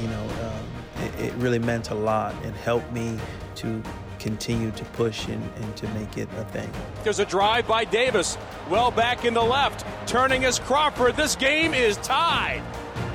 [0.00, 3.18] you know, um, it, it really meant a lot and helped me
[3.56, 3.82] to
[4.26, 6.68] continue to push and, and to make it a thing.
[7.04, 8.36] There's a drive by Davis,
[8.68, 11.14] well back in the left, turning as Crawford.
[11.14, 12.60] This game is tied.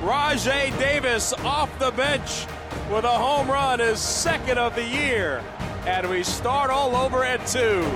[0.00, 2.46] Rajai Davis off the bench
[2.90, 5.44] with a home run, his second of the year.
[5.86, 7.86] And we start all over at two.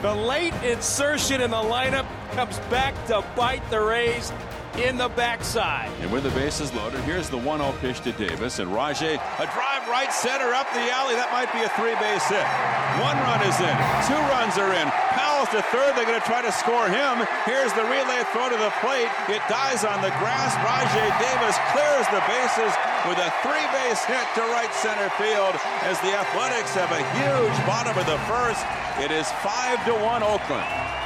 [0.00, 4.32] The late insertion in the lineup comes back to bite the Rays
[4.84, 5.90] in the backside.
[6.00, 8.58] And with the bases loaded, here's the 1 0 pitch to Davis.
[8.58, 11.18] And Rajai, a drive right center up the alley.
[11.18, 12.46] That might be a three base hit.
[13.02, 14.86] One run is in, two runs are in.
[15.14, 15.98] Powell's to third.
[15.98, 17.26] They're going to try to score him.
[17.46, 19.10] Here's the relay throw to the plate.
[19.26, 20.54] It dies on the grass.
[20.62, 22.72] Rajai Davis clears the bases
[23.06, 25.54] with a three base hit to right center field
[25.86, 28.62] as the Athletics have a huge bottom of the first.
[29.02, 30.97] It is 5 to 1 Oakland.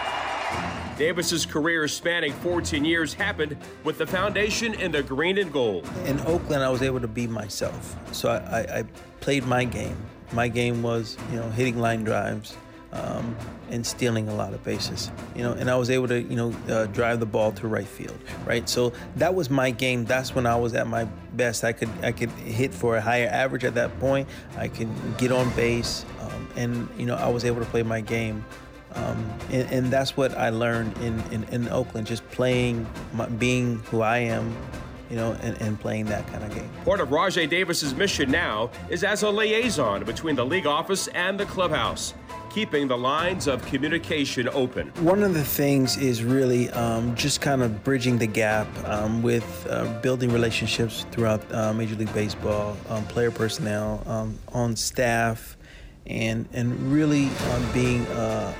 [1.03, 5.85] Davis's career spanning 14 years happened with the foundation in the green and gold.
[6.07, 7.97] In Oakland, I was able to be myself.
[8.13, 8.85] So I, I, I
[9.19, 9.97] played my game.
[10.31, 12.57] My game was, you know, hitting line drives,
[12.93, 13.37] um,
[13.69, 15.11] and stealing a lot of bases.
[15.35, 17.89] You know, and I was able to, you know, uh, drive the ball to right
[17.89, 18.69] field, right?
[18.69, 20.05] So that was my game.
[20.05, 21.65] That's when I was at my best.
[21.65, 24.29] I could I could hit for a higher average at that point.
[24.57, 24.89] I could
[25.19, 28.45] get on base, um, and you know, I was able to play my game.
[28.95, 33.79] Um, and, and, that's what I learned in, in, in Oakland, just playing, my, being
[33.91, 34.55] who I am,
[35.11, 36.71] you know, and, and, playing that kind of game.
[36.85, 41.39] Part of Rajai Davis's mission now is as a liaison between the league office and
[41.39, 42.15] the clubhouse,
[42.51, 44.89] keeping the lines of communication open.
[45.01, 49.67] One of the things is really um, just kind of bridging the gap um, with
[49.69, 55.57] uh, building relationships throughout uh, Major League Baseball, um, player personnel, um, on staff
[56.07, 58.55] and and really um, being a,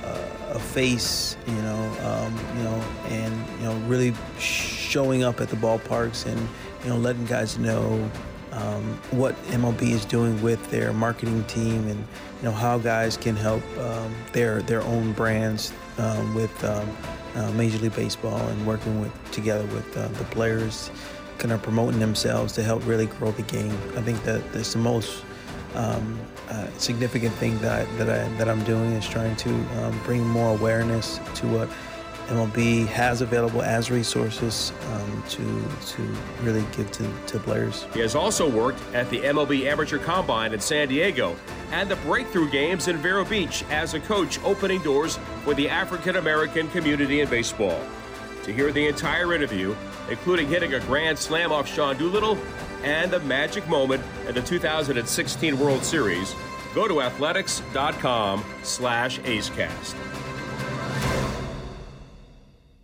[0.51, 5.49] a, a, face, you know, um, you know, and you know, really showing up at
[5.49, 6.39] the ballparks and
[6.83, 8.09] you know, letting guys know
[8.53, 13.35] um, what MLB is doing with their marketing team and you know how guys can
[13.35, 16.89] help um, their their own brands um, with um,
[17.35, 20.91] uh, Major League Baseball and working with together with uh, the players,
[21.39, 23.75] kind of promoting themselves to help really grow the game.
[23.95, 25.23] I think that that's the most
[25.75, 26.19] um,
[26.77, 29.49] significant thing that I, that I that I'm doing is trying to
[29.81, 31.69] um, bring more awareness to what
[32.27, 36.01] MLB has available as resources um, to to
[36.41, 37.85] really give to, to players.
[37.93, 41.35] He has also worked at the MLB Amateur Combine in San Diego
[41.71, 46.15] and the Breakthrough Games in Vero Beach as a coach, opening doors for the African
[46.15, 47.79] American community in baseball.
[48.43, 49.75] To hear the entire interview,
[50.09, 52.37] including hitting a grand slam off Sean Doolittle
[52.83, 56.35] and the magic moment in the 2016 World Series,
[56.75, 60.12] go to athletics.com slash acecast.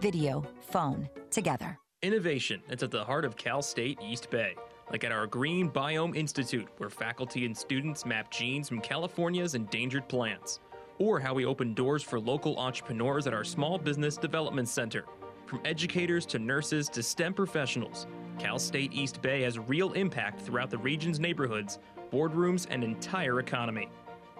[0.00, 1.78] video, phone, together.
[2.02, 4.54] Innovation that's at the heart of Cal State East Bay,
[4.90, 10.08] like at our Green Biome Institute, where faculty and students map genes from California's endangered
[10.08, 10.60] plants,
[10.98, 15.04] or how we open doors for local entrepreneurs at our Small Business Development Center.
[15.46, 18.06] From educators to nurses to STEM professionals,
[18.38, 21.78] Cal State East Bay has real impact throughout the region's neighborhoods,
[22.12, 23.88] boardrooms, and entire economy.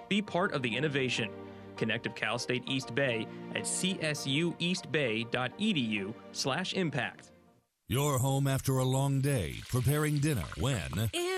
[0.08, 1.30] Be part of the innovation.
[1.78, 7.32] Connect with Cal State East Bay at csueastbay.edu slash impact.
[7.90, 11.37] You're home after a long day, preparing dinner when Ew.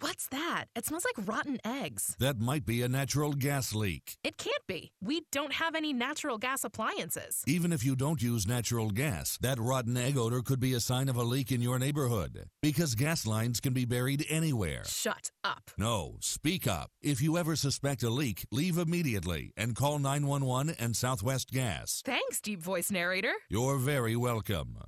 [0.00, 0.64] What's that?
[0.74, 2.16] It smells like rotten eggs.
[2.18, 4.16] that might be a natural gas leak.
[4.24, 4.92] It can't be.
[5.02, 7.42] We don't have any natural gas appliances.
[7.46, 11.08] Even if you don't use natural gas, that rotten egg odor could be a sign
[11.08, 12.48] of a leak in your neighborhood.
[12.62, 14.84] Because gas lines can be buried anywhere.
[14.86, 15.70] Shut up.
[15.76, 16.90] No, speak up.
[17.02, 22.02] If you ever suspect a leak, leave immediately and call 911 and Southwest Gas.
[22.04, 23.34] Thanks, deep voice narrator.
[23.50, 24.78] You're very welcome.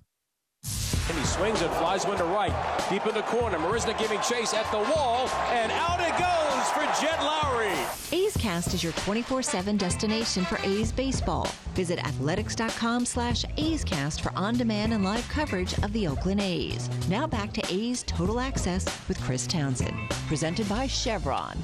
[1.08, 2.52] And he swings and flies one to right.
[2.90, 3.58] Deep in the corner.
[3.58, 5.28] Marisnick giving chase at the wall.
[5.50, 8.12] And out it goes for Jed Lowrie.
[8.12, 11.48] A's Cast is your 24-7 destination for A's baseball.
[11.74, 16.90] Visit athletics.com slash A's Cast for on-demand and live coverage of the Oakland A's.
[17.08, 19.96] Now back to A's Total Access with Chris Townsend.
[20.26, 21.56] Presented by Chevron.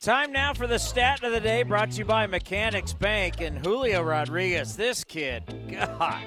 [0.00, 3.58] Time now for the stat of the day brought to you by Mechanics Bank and
[3.66, 4.76] Julio Rodriguez.
[4.76, 6.22] This kid, God,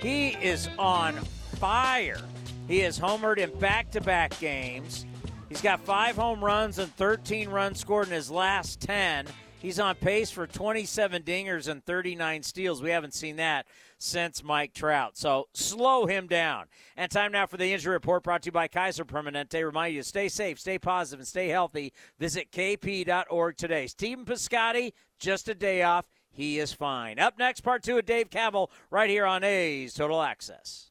[0.00, 1.18] he is on
[1.56, 2.20] fire.
[2.68, 5.06] He has homered in back to back games.
[5.48, 9.26] He's got five home runs and 13 runs scored in his last 10.
[9.58, 12.82] He's on pace for 27 dingers and 39 steals.
[12.82, 13.66] We haven't seen that
[13.98, 15.16] since Mike Trout.
[15.16, 16.66] So slow him down.
[16.96, 19.64] And time now for the injury report brought to you by Kaiser Permanente.
[19.64, 21.92] Remind you to stay safe, stay positive, and stay healthy.
[22.18, 23.86] Visit kp.org today.
[23.86, 26.06] Steven Piscotty, just a day off.
[26.30, 27.18] He is fine.
[27.18, 30.90] Up next, part two of Dave Kaval right here on A's Total Access.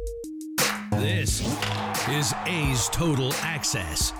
[1.01, 1.41] This
[2.09, 4.13] is A's Total Access.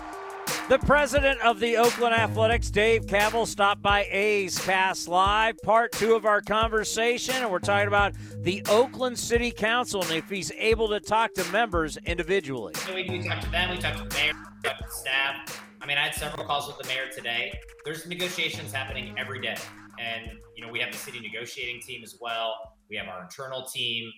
[0.68, 6.16] The president of the Oakland Athletics, Dave Kaval, stopped by A's Cast Live, part two
[6.16, 10.88] of our conversation, and we're talking about the Oakland City Council and if he's able
[10.90, 12.74] to talk to members individually.
[12.74, 14.92] So we, we talked to them, we talked to the mayor, we talked to the
[14.92, 15.64] staff.
[15.84, 17.54] I mean, I had several calls with the mayor today.
[17.86, 19.58] There's negotiations happening every day.
[20.00, 22.56] and you know we have the city negotiating team as well.
[22.90, 24.12] We have our internal team.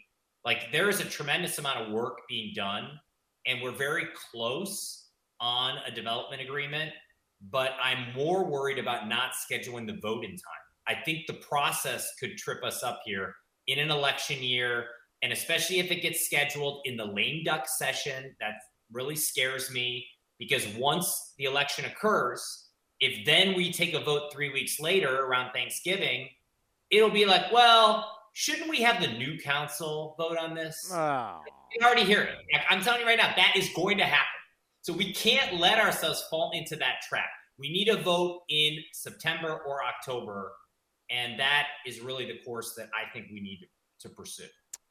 [0.45, 2.89] Like there is a tremendous amount of work being done,
[3.45, 5.07] and we're very close
[5.39, 6.91] on a development agreement.
[7.51, 10.63] But I'm more worried about not scheduling the vote in time.
[10.87, 13.33] I think the process could trip us up here
[13.67, 14.85] in an election year,
[15.21, 18.35] and especially if it gets scheduled in the lame duck session.
[18.39, 18.53] That
[18.91, 20.05] really scares me
[20.39, 22.69] because once the election occurs,
[22.99, 26.29] if then we take a vote three weeks later around Thanksgiving,
[26.89, 30.91] it'll be like, well, shouldn't we have the new council vote on this?
[30.91, 31.41] Oh.
[31.73, 32.35] You already hear it.
[32.69, 34.27] I'm telling you right now, that is going to happen.
[34.81, 37.29] So we can't let ourselves fall into that trap.
[37.57, 40.51] We need a vote in September or October,
[41.09, 43.67] and that is really the course that I think we need
[44.01, 44.43] to pursue.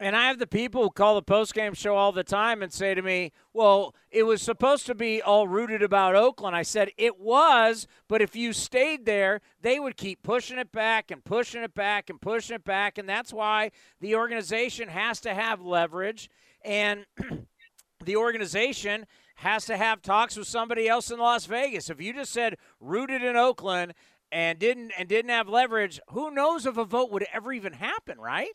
[0.02, 2.92] And I have the people who call the postgame show all the time and say
[2.92, 6.56] to me, well, it was supposed to be all rooted about Oakland.
[6.56, 11.12] I said, it was, but if you stayed there, they would keep pushing it back
[11.12, 12.98] and pushing it back and pushing it back.
[12.98, 16.28] And that's why the organization has to have leverage.
[16.64, 17.06] And
[18.04, 21.90] the organization has to have talks with somebody else in Las Vegas.
[21.90, 23.94] If you just said rooted in Oakland
[24.32, 28.18] and didn't and didn't have leverage, who knows if a vote would ever even happen,
[28.18, 28.52] right?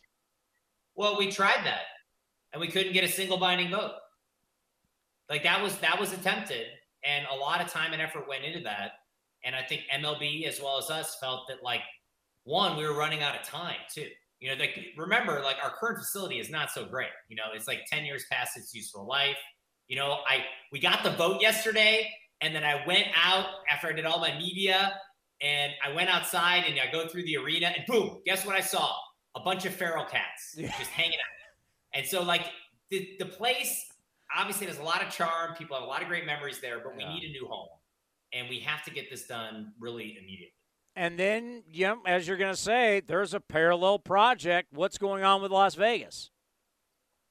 [0.98, 1.82] Well, we tried that,
[2.52, 3.92] and we couldn't get a single binding vote.
[5.30, 6.66] Like that was that was attempted,
[7.04, 8.90] and a lot of time and effort went into that.
[9.44, 11.82] And I think MLB as well as us felt that like
[12.42, 14.08] one, we were running out of time too.
[14.40, 17.10] You know, like remember, like our current facility is not so great.
[17.28, 19.38] You know, it's like ten years past its useful life.
[19.86, 23.92] You know, I we got the vote yesterday, and then I went out after I
[23.92, 24.94] did all my media,
[25.40, 28.60] and I went outside and I go through the arena, and boom, guess what I
[28.60, 28.96] saw?
[29.38, 30.72] A bunch of feral cats yeah.
[30.78, 31.98] just hanging out.
[31.98, 32.46] And so, like,
[32.90, 33.86] the, the place
[34.36, 35.54] obviously has a lot of charm.
[35.56, 37.08] People have a lot of great memories there, but yeah.
[37.08, 37.68] we need a new home.
[38.32, 40.52] And we have to get this done really immediately.
[40.94, 44.72] And then, yeah, as you're going to say, there's a parallel project.
[44.72, 46.30] What's going on with Las Vegas?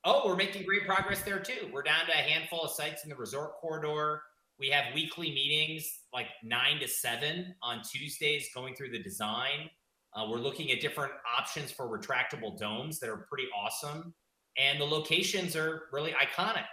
[0.06, 1.70] Oh, we're making great progress there too.
[1.74, 4.22] We're down to a handful of sites in the resort corridor.
[4.58, 9.70] We have weekly meetings, like nine to seven on Tuesdays, going through the design.
[10.18, 14.14] Uh, we're looking at different options for retractable domes that are pretty awesome.
[14.58, 16.66] And the locations are really iconic.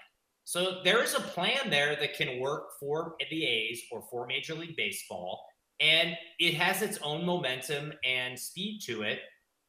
[0.45, 4.55] So there is a plan there that can work for the A's or for Major
[4.55, 5.45] League Baseball.
[5.81, 9.21] And it has its own momentum and speed to it.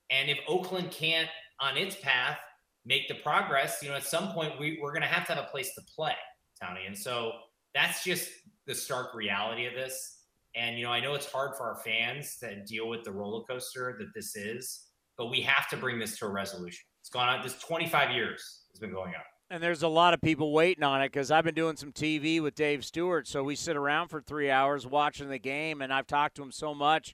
[0.09, 2.37] And if Oakland can't, on its path,
[2.85, 5.45] make the progress, you know, at some point we, we're going to have to have
[5.45, 6.15] a place to play,
[6.61, 6.85] Tony.
[6.85, 7.31] And so
[7.73, 8.29] that's just
[8.67, 10.14] the stark reality of this.
[10.55, 13.43] And, you know, I know it's hard for our fans to deal with the roller
[13.43, 14.87] coaster that this is,
[15.17, 16.81] but we have to bring this to a resolution.
[17.01, 19.21] It's gone on, this 25 years it's been going on.
[19.49, 22.41] And there's a lot of people waiting on it because I've been doing some TV
[22.41, 23.27] with Dave Stewart.
[23.27, 26.51] So we sit around for three hours watching the game, and I've talked to him
[26.51, 27.13] so much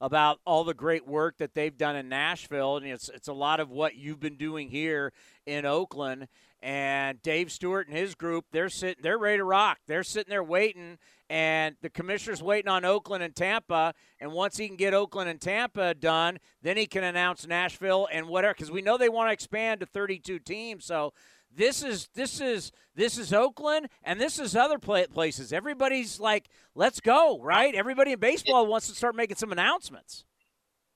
[0.00, 2.76] about all the great work that they've done in Nashville.
[2.76, 5.12] And it's, it's a lot of what you've been doing here
[5.46, 6.28] in Oakland.
[6.62, 9.78] And Dave Stewart and his group, they're sitting, they're ready to rock.
[9.88, 10.98] They're sitting there waiting
[11.32, 13.94] and the commissioner's waiting on Oakland and Tampa.
[14.20, 18.28] And once he can get Oakland and Tampa done, then he can announce Nashville and
[18.28, 18.52] whatever.
[18.52, 20.84] Because we know they want to expand to 32 teams.
[20.84, 21.14] So
[21.50, 25.52] this is this is this is Oakland, and this is other places.
[25.52, 27.74] Everybody's like, "Let's go!" Right?
[27.74, 30.24] Everybody in baseball wants to start making some announcements.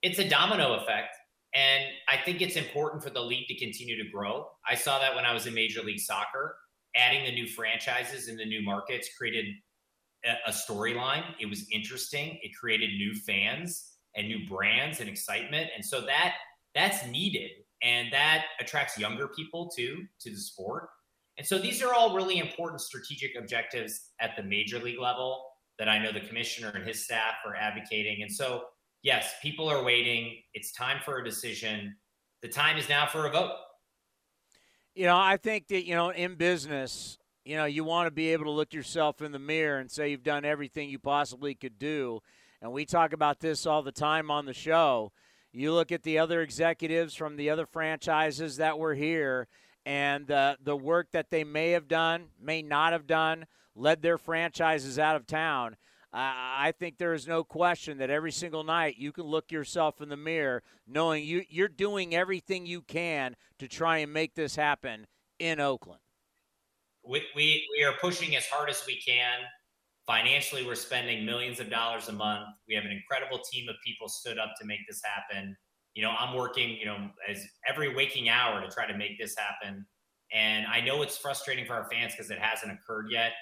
[0.03, 1.17] It's a domino effect.
[1.57, 4.47] And I think it's important for the league to continue to grow.
[4.69, 6.57] I saw that when I was in Major League Soccer.
[6.95, 9.47] Adding the new franchises and the new markets created
[10.47, 11.25] a storyline.
[11.39, 12.39] It was interesting.
[12.43, 15.69] It created new fans and new brands and excitement.
[15.75, 16.35] And so that
[16.75, 17.51] that's needed
[17.83, 20.89] and that attracts younger people too to the sport.
[21.39, 25.45] And so these are all really important strategic objectives at the major league level
[25.79, 28.23] that I know the commissioner and his staff are advocating.
[28.23, 28.63] And so
[29.07, 30.43] yes, people are waiting.
[30.53, 31.95] It's time for a decision.
[32.43, 33.53] The time is now for a vote.
[34.97, 38.33] You know, I think that, you know, in business, you know, you want to be
[38.33, 41.79] able to look yourself in the mirror and say you've done everything you possibly could
[41.79, 42.21] do.
[42.61, 45.13] And we talk about this all the time on the show.
[45.53, 49.47] You look at the other executives from the other franchises that were here
[49.85, 53.47] and uh, the work that they may have done, may not have done,
[53.77, 55.77] led their franchises out of town.
[56.17, 60.01] Uh, I think there is no question that every single night you can look yourself
[60.01, 64.57] in the mirror knowing you, you're doing everything you can to try and make this
[64.57, 65.07] happen
[65.39, 66.01] in Oakland
[67.09, 69.41] we, we, we are pushing as hard as we can.
[70.07, 72.49] Financially, we're spending millions of dollars a month.
[72.69, 75.57] We have an incredible team of people stood up to make this happen.
[75.95, 79.35] You know, I'm working, you know, as every waking hour to try to make this
[79.37, 79.87] happen.
[80.33, 83.33] And I know it's frustrating for our fans because it hasn't occurred yet.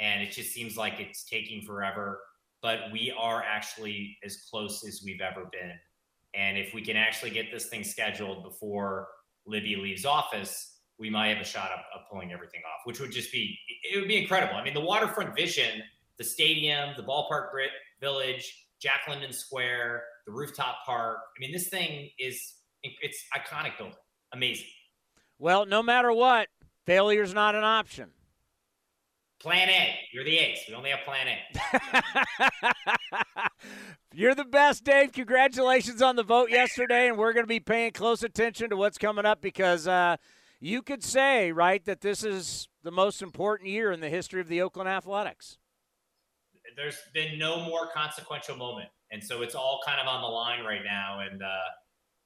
[0.00, 2.20] And it just seems like it's taking forever.
[2.62, 5.72] But we are actually as close as we've ever been
[6.34, 9.08] And if we can actually get this thing scheduled before
[9.46, 13.12] Libby leaves office, we might have a shot of, of pulling everything off, which would
[13.12, 13.56] just be
[13.90, 14.56] it would be incredible.
[14.56, 15.82] I mean, the waterfront vision,
[16.18, 17.70] the stadium, the ballpark grit
[18.00, 21.18] village, Jack London Square, the rooftop park.
[21.36, 23.96] I mean, this thing is it's iconic building.
[24.32, 24.66] Amazing.
[25.38, 26.48] Well, no matter what,
[26.84, 28.10] failure's not an option.
[29.40, 29.94] Plan A.
[30.12, 30.64] You're the ace.
[30.68, 31.38] We only have plan A.
[34.12, 35.12] You're the best, Dave.
[35.12, 38.98] Congratulations on the vote yesterday, and we're going to be paying close attention to what's
[38.98, 40.16] coming up because uh,
[40.58, 44.48] you could say, right, that this is the most important year in the history of
[44.48, 45.58] the Oakland Athletics.
[46.76, 50.64] There's been no more consequential moment, and so it's all kind of on the line
[50.64, 51.20] right now.
[51.20, 51.48] And uh,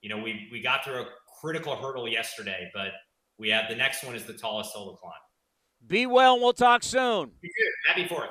[0.00, 1.06] you know, we we got through a
[1.40, 2.92] critical hurdle yesterday, but
[3.38, 5.12] we have the next one is the tallest solo climb.
[5.86, 7.32] Be well, and we'll talk soon.
[7.86, 8.30] Happy Fourth.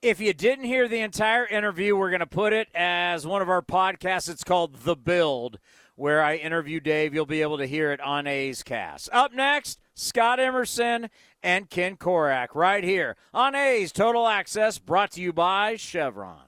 [0.00, 3.48] If you didn't hear the entire interview, we're going to put it as one of
[3.48, 4.28] our podcasts.
[4.28, 5.58] It's called The Build,
[5.96, 7.14] where I interview Dave.
[7.14, 9.08] You'll be able to hear it on A's Cast.
[9.12, 11.10] Up next, Scott Emerson
[11.42, 16.47] and Ken Korach right here on A's Total Access, brought to you by Chevron.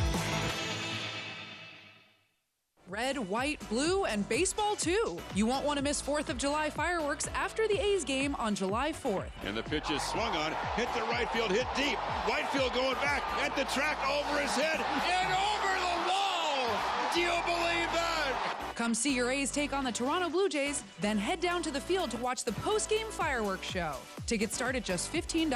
[2.91, 5.17] Red, white, blue, and baseball too.
[5.33, 8.91] You won't want to miss 4th of July fireworks after the A's game on July
[8.91, 9.29] 4th.
[9.45, 11.97] And the pitch is swung on, hit the right field, hit deep.
[12.27, 16.67] Whitefield going back at the track over his head and over the wall.
[17.13, 18.57] Do you believe that?
[18.75, 21.79] Come see your A's take on the Toronto Blue Jays, then head down to the
[21.79, 23.93] field to watch the post-game fireworks show.
[24.25, 25.51] Tickets start at just $15.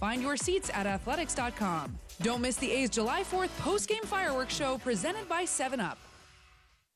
[0.00, 1.98] Find your seats at athletics.com.
[2.22, 5.98] Don't miss the A's July 4th post-game fireworks show presented by 7-Up.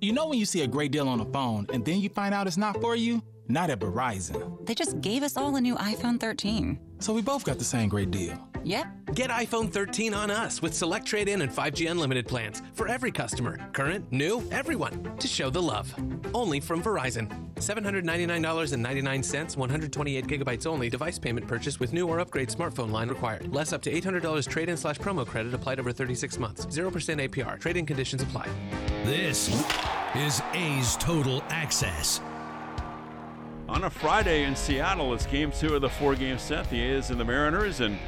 [0.00, 2.32] You know when you see a great deal on a phone and then you find
[2.32, 3.20] out it's not for you?
[3.48, 4.64] Not at Verizon.
[4.64, 6.78] They just gave us all a new iPhone 13.
[7.00, 8.47] So we both got the same great deal.
[8.64, 8.86] Yep.
[9.14, 13.10] Get iPhone 13 on us with select trade in and 5G unlimited plans for every
[13.10, 15.92] customer, current, new, everyone, to show the love.
[16.34, 17.28] Only from Verizon.
[17.56, 23.52] $799.99, 128 gigabytes only, device payment purchase with new or upgrade smartphone line required.
[23.52, 26.66] Less up to $800 trade in slash promo credit applied over 36 months.
[26.66, 27.58] 0% APR.
[27.58, 28.48] Trade in conditions apply.
[29.04, 29.48] This
[30.14, 32.20] is A's Total Access.
[33.68, 37.10] On a Friday in Seattle, it's game two of the four game set, the A's
[37.10, 37.80] and the Mariners.
[37.80, 37.98] And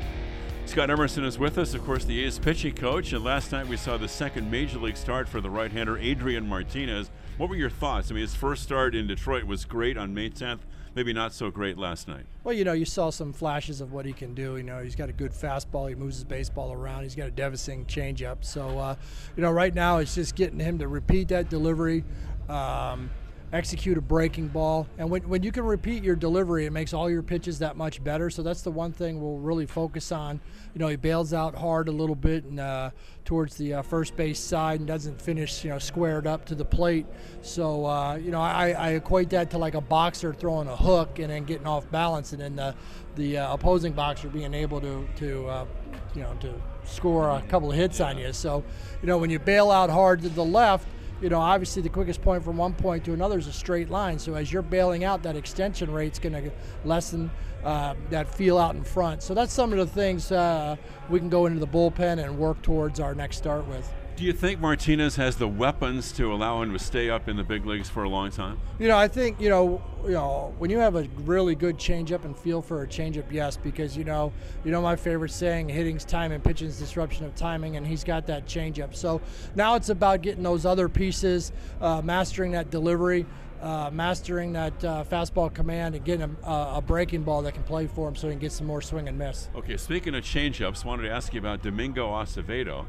[0.70, 3.12] Scott Emerson is with us, of course, the A's pitching coach.
[3.12, 6.46] And last night we saw the second major league start for the right hander, Adrian
[6.46, 7.10] Martinez.
[7.38, 8.08] What were your thoughts?
[8.08, 10.60] I mean, his first start in Detroit was great on May 10th,
[10.94, 12.24] maybe not so great last night.
[12.44, 14.58] Well, you know, you saw some flashes of what he can do.
[14.58, 15.88] You know, he's got a good fastball.
[15.88, 17.02] He moves his baseball around.
[17.02, 18.44] He's got a devastating changeup.
[18.44, 18.94] So, uh,
[19.36, 22.04] you know, right now it's just getting him to repeat that delivery.
[22.48, 23.10] Um,
[23.52, 24.86] execute a breaking ball.
[24.98, 28.02] And when, when you can repeat your delivery, it makes all your pitches that much
[28.02, 28.30] better.
[28.30, 30.40] So that's the one thing we'll really focus on.
[30.74, 32.90] You know, he bails out hard a little bit and uh,
[33.24, 36.64] towards the uh, first base side and doesn't finish, you know, squared up to the
[36.64, 37.06] plate.
[37.42, 41.18] So, uh, you know, I, I, equate that to like a boxer throwing a hook
[41.18, 42.74] and then getting off balance, and then the,
[43.16, 45.66] the uh, opposing boxer being able to, to uh,
[46.14, 48.32] you know, to score a couple of hits on you.
[48.32, 48.64] So,
[49.02, 50.86] you know, when you bail out hard to the left,
[51.20, 54.18] you know, obviously the quickest point from one point to another is a straight line.
[54.18, 56.50] So as you're bailing out, that extension rate's going to
[56.84, 57.30] lessen
[57.64, 59.22] uh, that feel out in front.
[59.22, 60.76] So that's some of the things uh,
[61.08, 63.92] we can go into the bullpen and work towards our next start with.
[64.20, 67.42] Do you think Martinez has the weapons to allow him to stay up in the
[67.42, 68.60] big leagues for a long time?
[68.78, 72.26] You know, I think you know, you know, when you have a really good changeup
[72.26, 74.30] and feel for a changeup, yes, because you know,
[74.62, 78.26] you know, my favorite saying, hitting's time and pitching's disruption of timing, and he's got
[78.26, 78.94] that changeup.
[78.94, 79.22] So
[79.54, 81.50] now it's about getting those other pieces,
[81.80, 83.24] uh, mastering that delivery.
[83.62, 87.86] Uh, mastering that uh, fastball command and getting a, a, breaking ball that can play
[87.86, 89.50] for him so he can get some more swing and miss.
[89.54, 92.86] Okay, speaking of changeups, wanted to ask you about Domingo Acevedo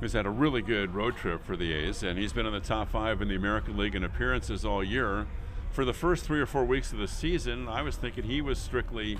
[0.00, 2.60] who's had a really good road trip for the A's, and he's been in the
[2.60, 5.26] top five in the American League in appearances all year.
[5.70, 8.58] For the first three or four weeks of the season, I was thinking he was
[8.58, 9.18] strictly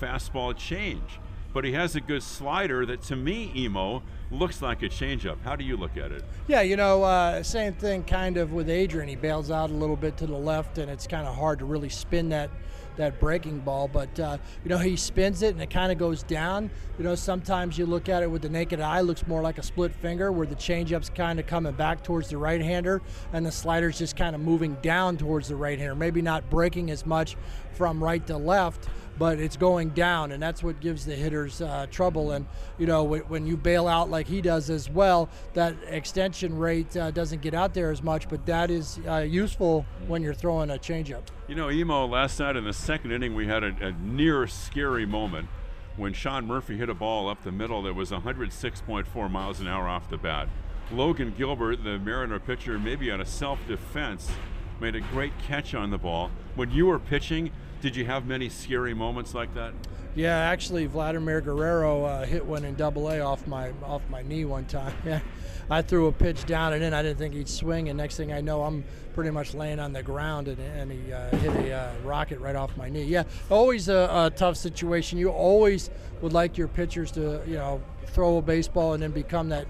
[0.00, 1.20] fastball change.
[1.54, 4.02] But he has a good slider that, to me, Emo,
[4.32, 5.36] looks like a changeup.
[5.44, 6.24] How do you look at it?
[6.48, 9.08] Yeah, you know, uh, same thing kind of with Adrian.
[9.08, 11.64] He bails out a little bit to the left, and it's kind of hard to
[11.64, 12.50] really spin that
[12.96, 13.88] that breaking ball.
[13.88, 16.70] But uh, you know, he spins it and it kind of goes down.
[16.98, 19.62] You know, sometimes you look at it with the naked eye, looks more like a
[19.62, 23.02] split finger, where the changeup's kind of coming back towards the right hander,
[23.32, 25.94] and the slider's just kind of moving down towards the right hander.
[25.94, 27.36] Maybe not breaking as much
[27.72, 28.88] from right to left
[29.18, 32.32] but it's going down, and that's what gives the hitters uh, trouble.
[32.32, 32.46] And
[32.78, 37.10] you know, when, you bail out like he does as well, that extension rate uh,
[37.10, 40.74] doesn't get out there as much, but that is uh, useful when you're throwing a
[40.74, 41.22] changeup.
[41.46, 45.06] You know, Emo, last night in the second inning, we had a, a near scary
[45.06, 45.48] moment
[45.96, 49.86] when Sean Murphy hit a ball up the middle that was 106.4 miles an hour
[49.88, 50.48] off the bat.
[50.90, 54.30] Logan Gilbert, the Mariner pitcher, maybe out of self defense,
[54.80, 56.30] made a great catch on the ball.
[56.56, 57.50] When you were pitching,
[57.84, 59.74] did you have many scary moments like that?
[60.14, 64.46] Yeah, actually, Vladimir Guerrero uh, hit one in Double A off my off my knee
[64.46, 64.94] one time.
[65.04, 65.20] Yeah,
[65.68, 66.94] I threw a pitch down and in.
[66.94, 69.92] I didn't think he'd swing, and next thing I know, I'm pretty much laying on
[69.92, 73.04] the ground, and, and he uh, hit a uh, rocket right off my knee.
[73.04, 75.18] Yeah, always a, a tough situation.
[75.18, 75.90] You always
[76.22, 79.66] would like your pitchers to, you know, throw a baseball and then become that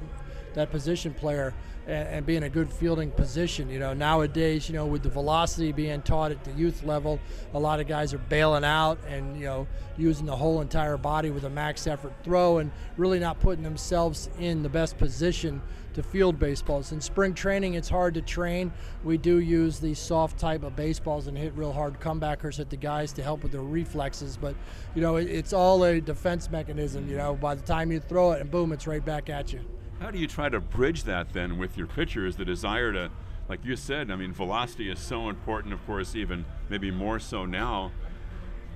[0.54, 1.52] that position player
[1.86, 3.68] and, and be in a good fielding position.
[3.70, 7.20] You know, nowadays, you know, with the velocity being taught at the youth level,
[7.52, 9.66] a lot of guys are bailing out and you know
[9.96, 14.28] using the whole entire body with a max effort throw and really not putting themselves
[14.38, 15.62] in the best position
[15.94, 16.90] to field baseballs.
[16.90, 18.72] In spring training, it's hard to train.
[19.04, 22.76] We do use these soft type of baseballs and hit real hard comebackers at the
[22.76, 24.36] guys to help with their reflexes.
[24.36, 24.56] But
[24.94, 27.08] you know, it, it's all a defense mechanism.
[27.08, 29.60] You know, by the time you throw it, and boom, it's right back at you.
[30.00, 33.10] How do you try to bridge that then with your pitchers, the desire to,
[33.48, 37.46] like you said, I mean, velocity is so important, of course, even maybe more so
[37.46, 37.92] now,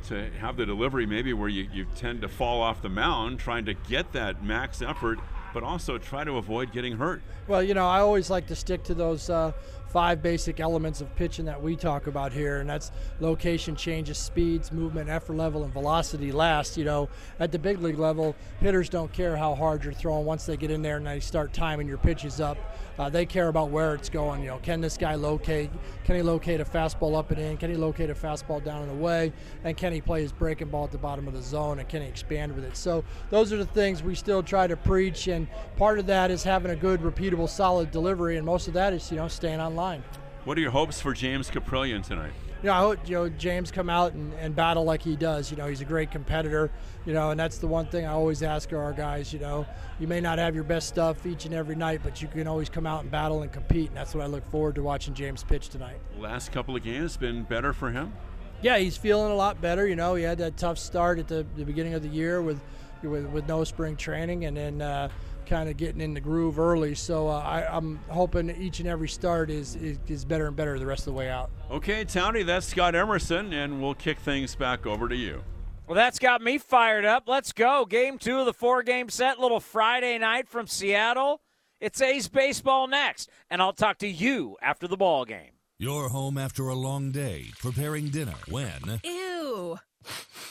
[0.06, 3.64] to have the delivery maybe where you, you tend to fall off the mound trying
[3.66, 5.18] to get that max effort,
[5.52, 7.20] but also try to avoid getting hurt.
[7.46, 9.52] Well, you know, I always like to stick to those uh,
[9.88, 14.70] five basic elements of pitching that we talk about here, and that's location changes, speeds,
[14.70, 16.76] movement, effort level, and velocity last.
[16.76, 17.08] You know,
[17.40, 20.70] at the big league level, hitters don't care how hard you're throwing once they get
[20.70, 22.58] in there and they start timing your pitches up.
[22.98, 24.42] Uh, they care about where it's going.
[24.42, 25.70] You know, can this guy locate?
[26.04, 27.56] Can he locate a fastball up and in?
[27.56, 29.32] Can he locate a fastball down and away?
[29.62, 31.78] And can he play his breaking ball at the bottom of the zone?
[31.78, 32.76] And can he expand with it?
[32.76, 35.28] So those are the things we still try to preach.
[35.28, 38.36] And part of that is having a good, repeatable, solid delivery.
[38.36, 40.02] And most of that is, you know, staying on line.
[40.44, 42.32] What are your hopes for James Kaprielian tonight?
[42.62, 45.50] you know, I hope you know James come out and, and battle like he does.
[45.50, 46.70] You know, he's a great competitor.
[47.06, 49.32] You know, and that's the one thing I always ask our guys.
[49.32, 49.66] You know,
[50.00, 52.68] you may not have your best stuff each and every night, but you can always
[52.68, 53.88] come out and battle and compete.
[53.88, 55.98] And that's what I look forward to watching James pitch tonight.
[56.18, 58.12] Last couple of games been better for him.
[58.60, 59.86] Yeah, he's feeling a lot better.
[59.86, 62.60] You know, he had that tough start at the, the beginning of the year with,
[63.02, 64.82] with with no spring training, and then.
[64.82, 65.08] Uh,
[65.48, 66.94] kind of getting in the groove early.
[66.94, 70.78] So uh, I, am hoping each and every start is, is, is better and better
[70.78, 71.50] the rest of the way out.
[71.70, 75.42] Okay, Townie, that's Scott Emerson, and we'll kick things back over to you.
[75.86, 77.24] Well, that's got me fired up.
[77.26, 77.86] Let's go.
[77.86, 81.40] Game two of the four game set, little Friday night from Seattle.
[81.80, 85.52] It's A's baseball next, and I'll talk to you after the ball game.
[85.78, 89.00] You're home after a long day preparing dinner when.
[89.04, 89.78] Ew.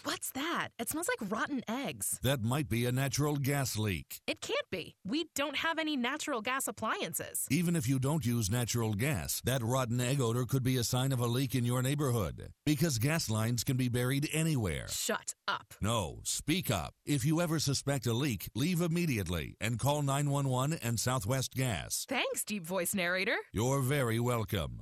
[0.04, 0.70] What's that?
[0.80, 2.20] It smells like rotten eggs.
[2.24, 4.20] That might be a natural gas leak.
[4.28, 4.96] It can't be.
[5.06, 7.46] We don't have any natural gas appliances.
[7.50, 11.12] Even if you don't use natural gas, that rotten egg odor could be a sign
[11.12, 12.52] of a leak in your neighborhood.
[12.66, 14.88] Because gas lines can be buried anywhere.
[14.90, 15.74] Shut up.
[15.82, 16.94] No, speak up.
[17.06, 22.06] If you ever suspect a leak, leave immediately and call 911 and Southwest Gas.
[22.08, 23.38] Thanks, deep voice narrator.
[23.52, 24.82] You're very welcome.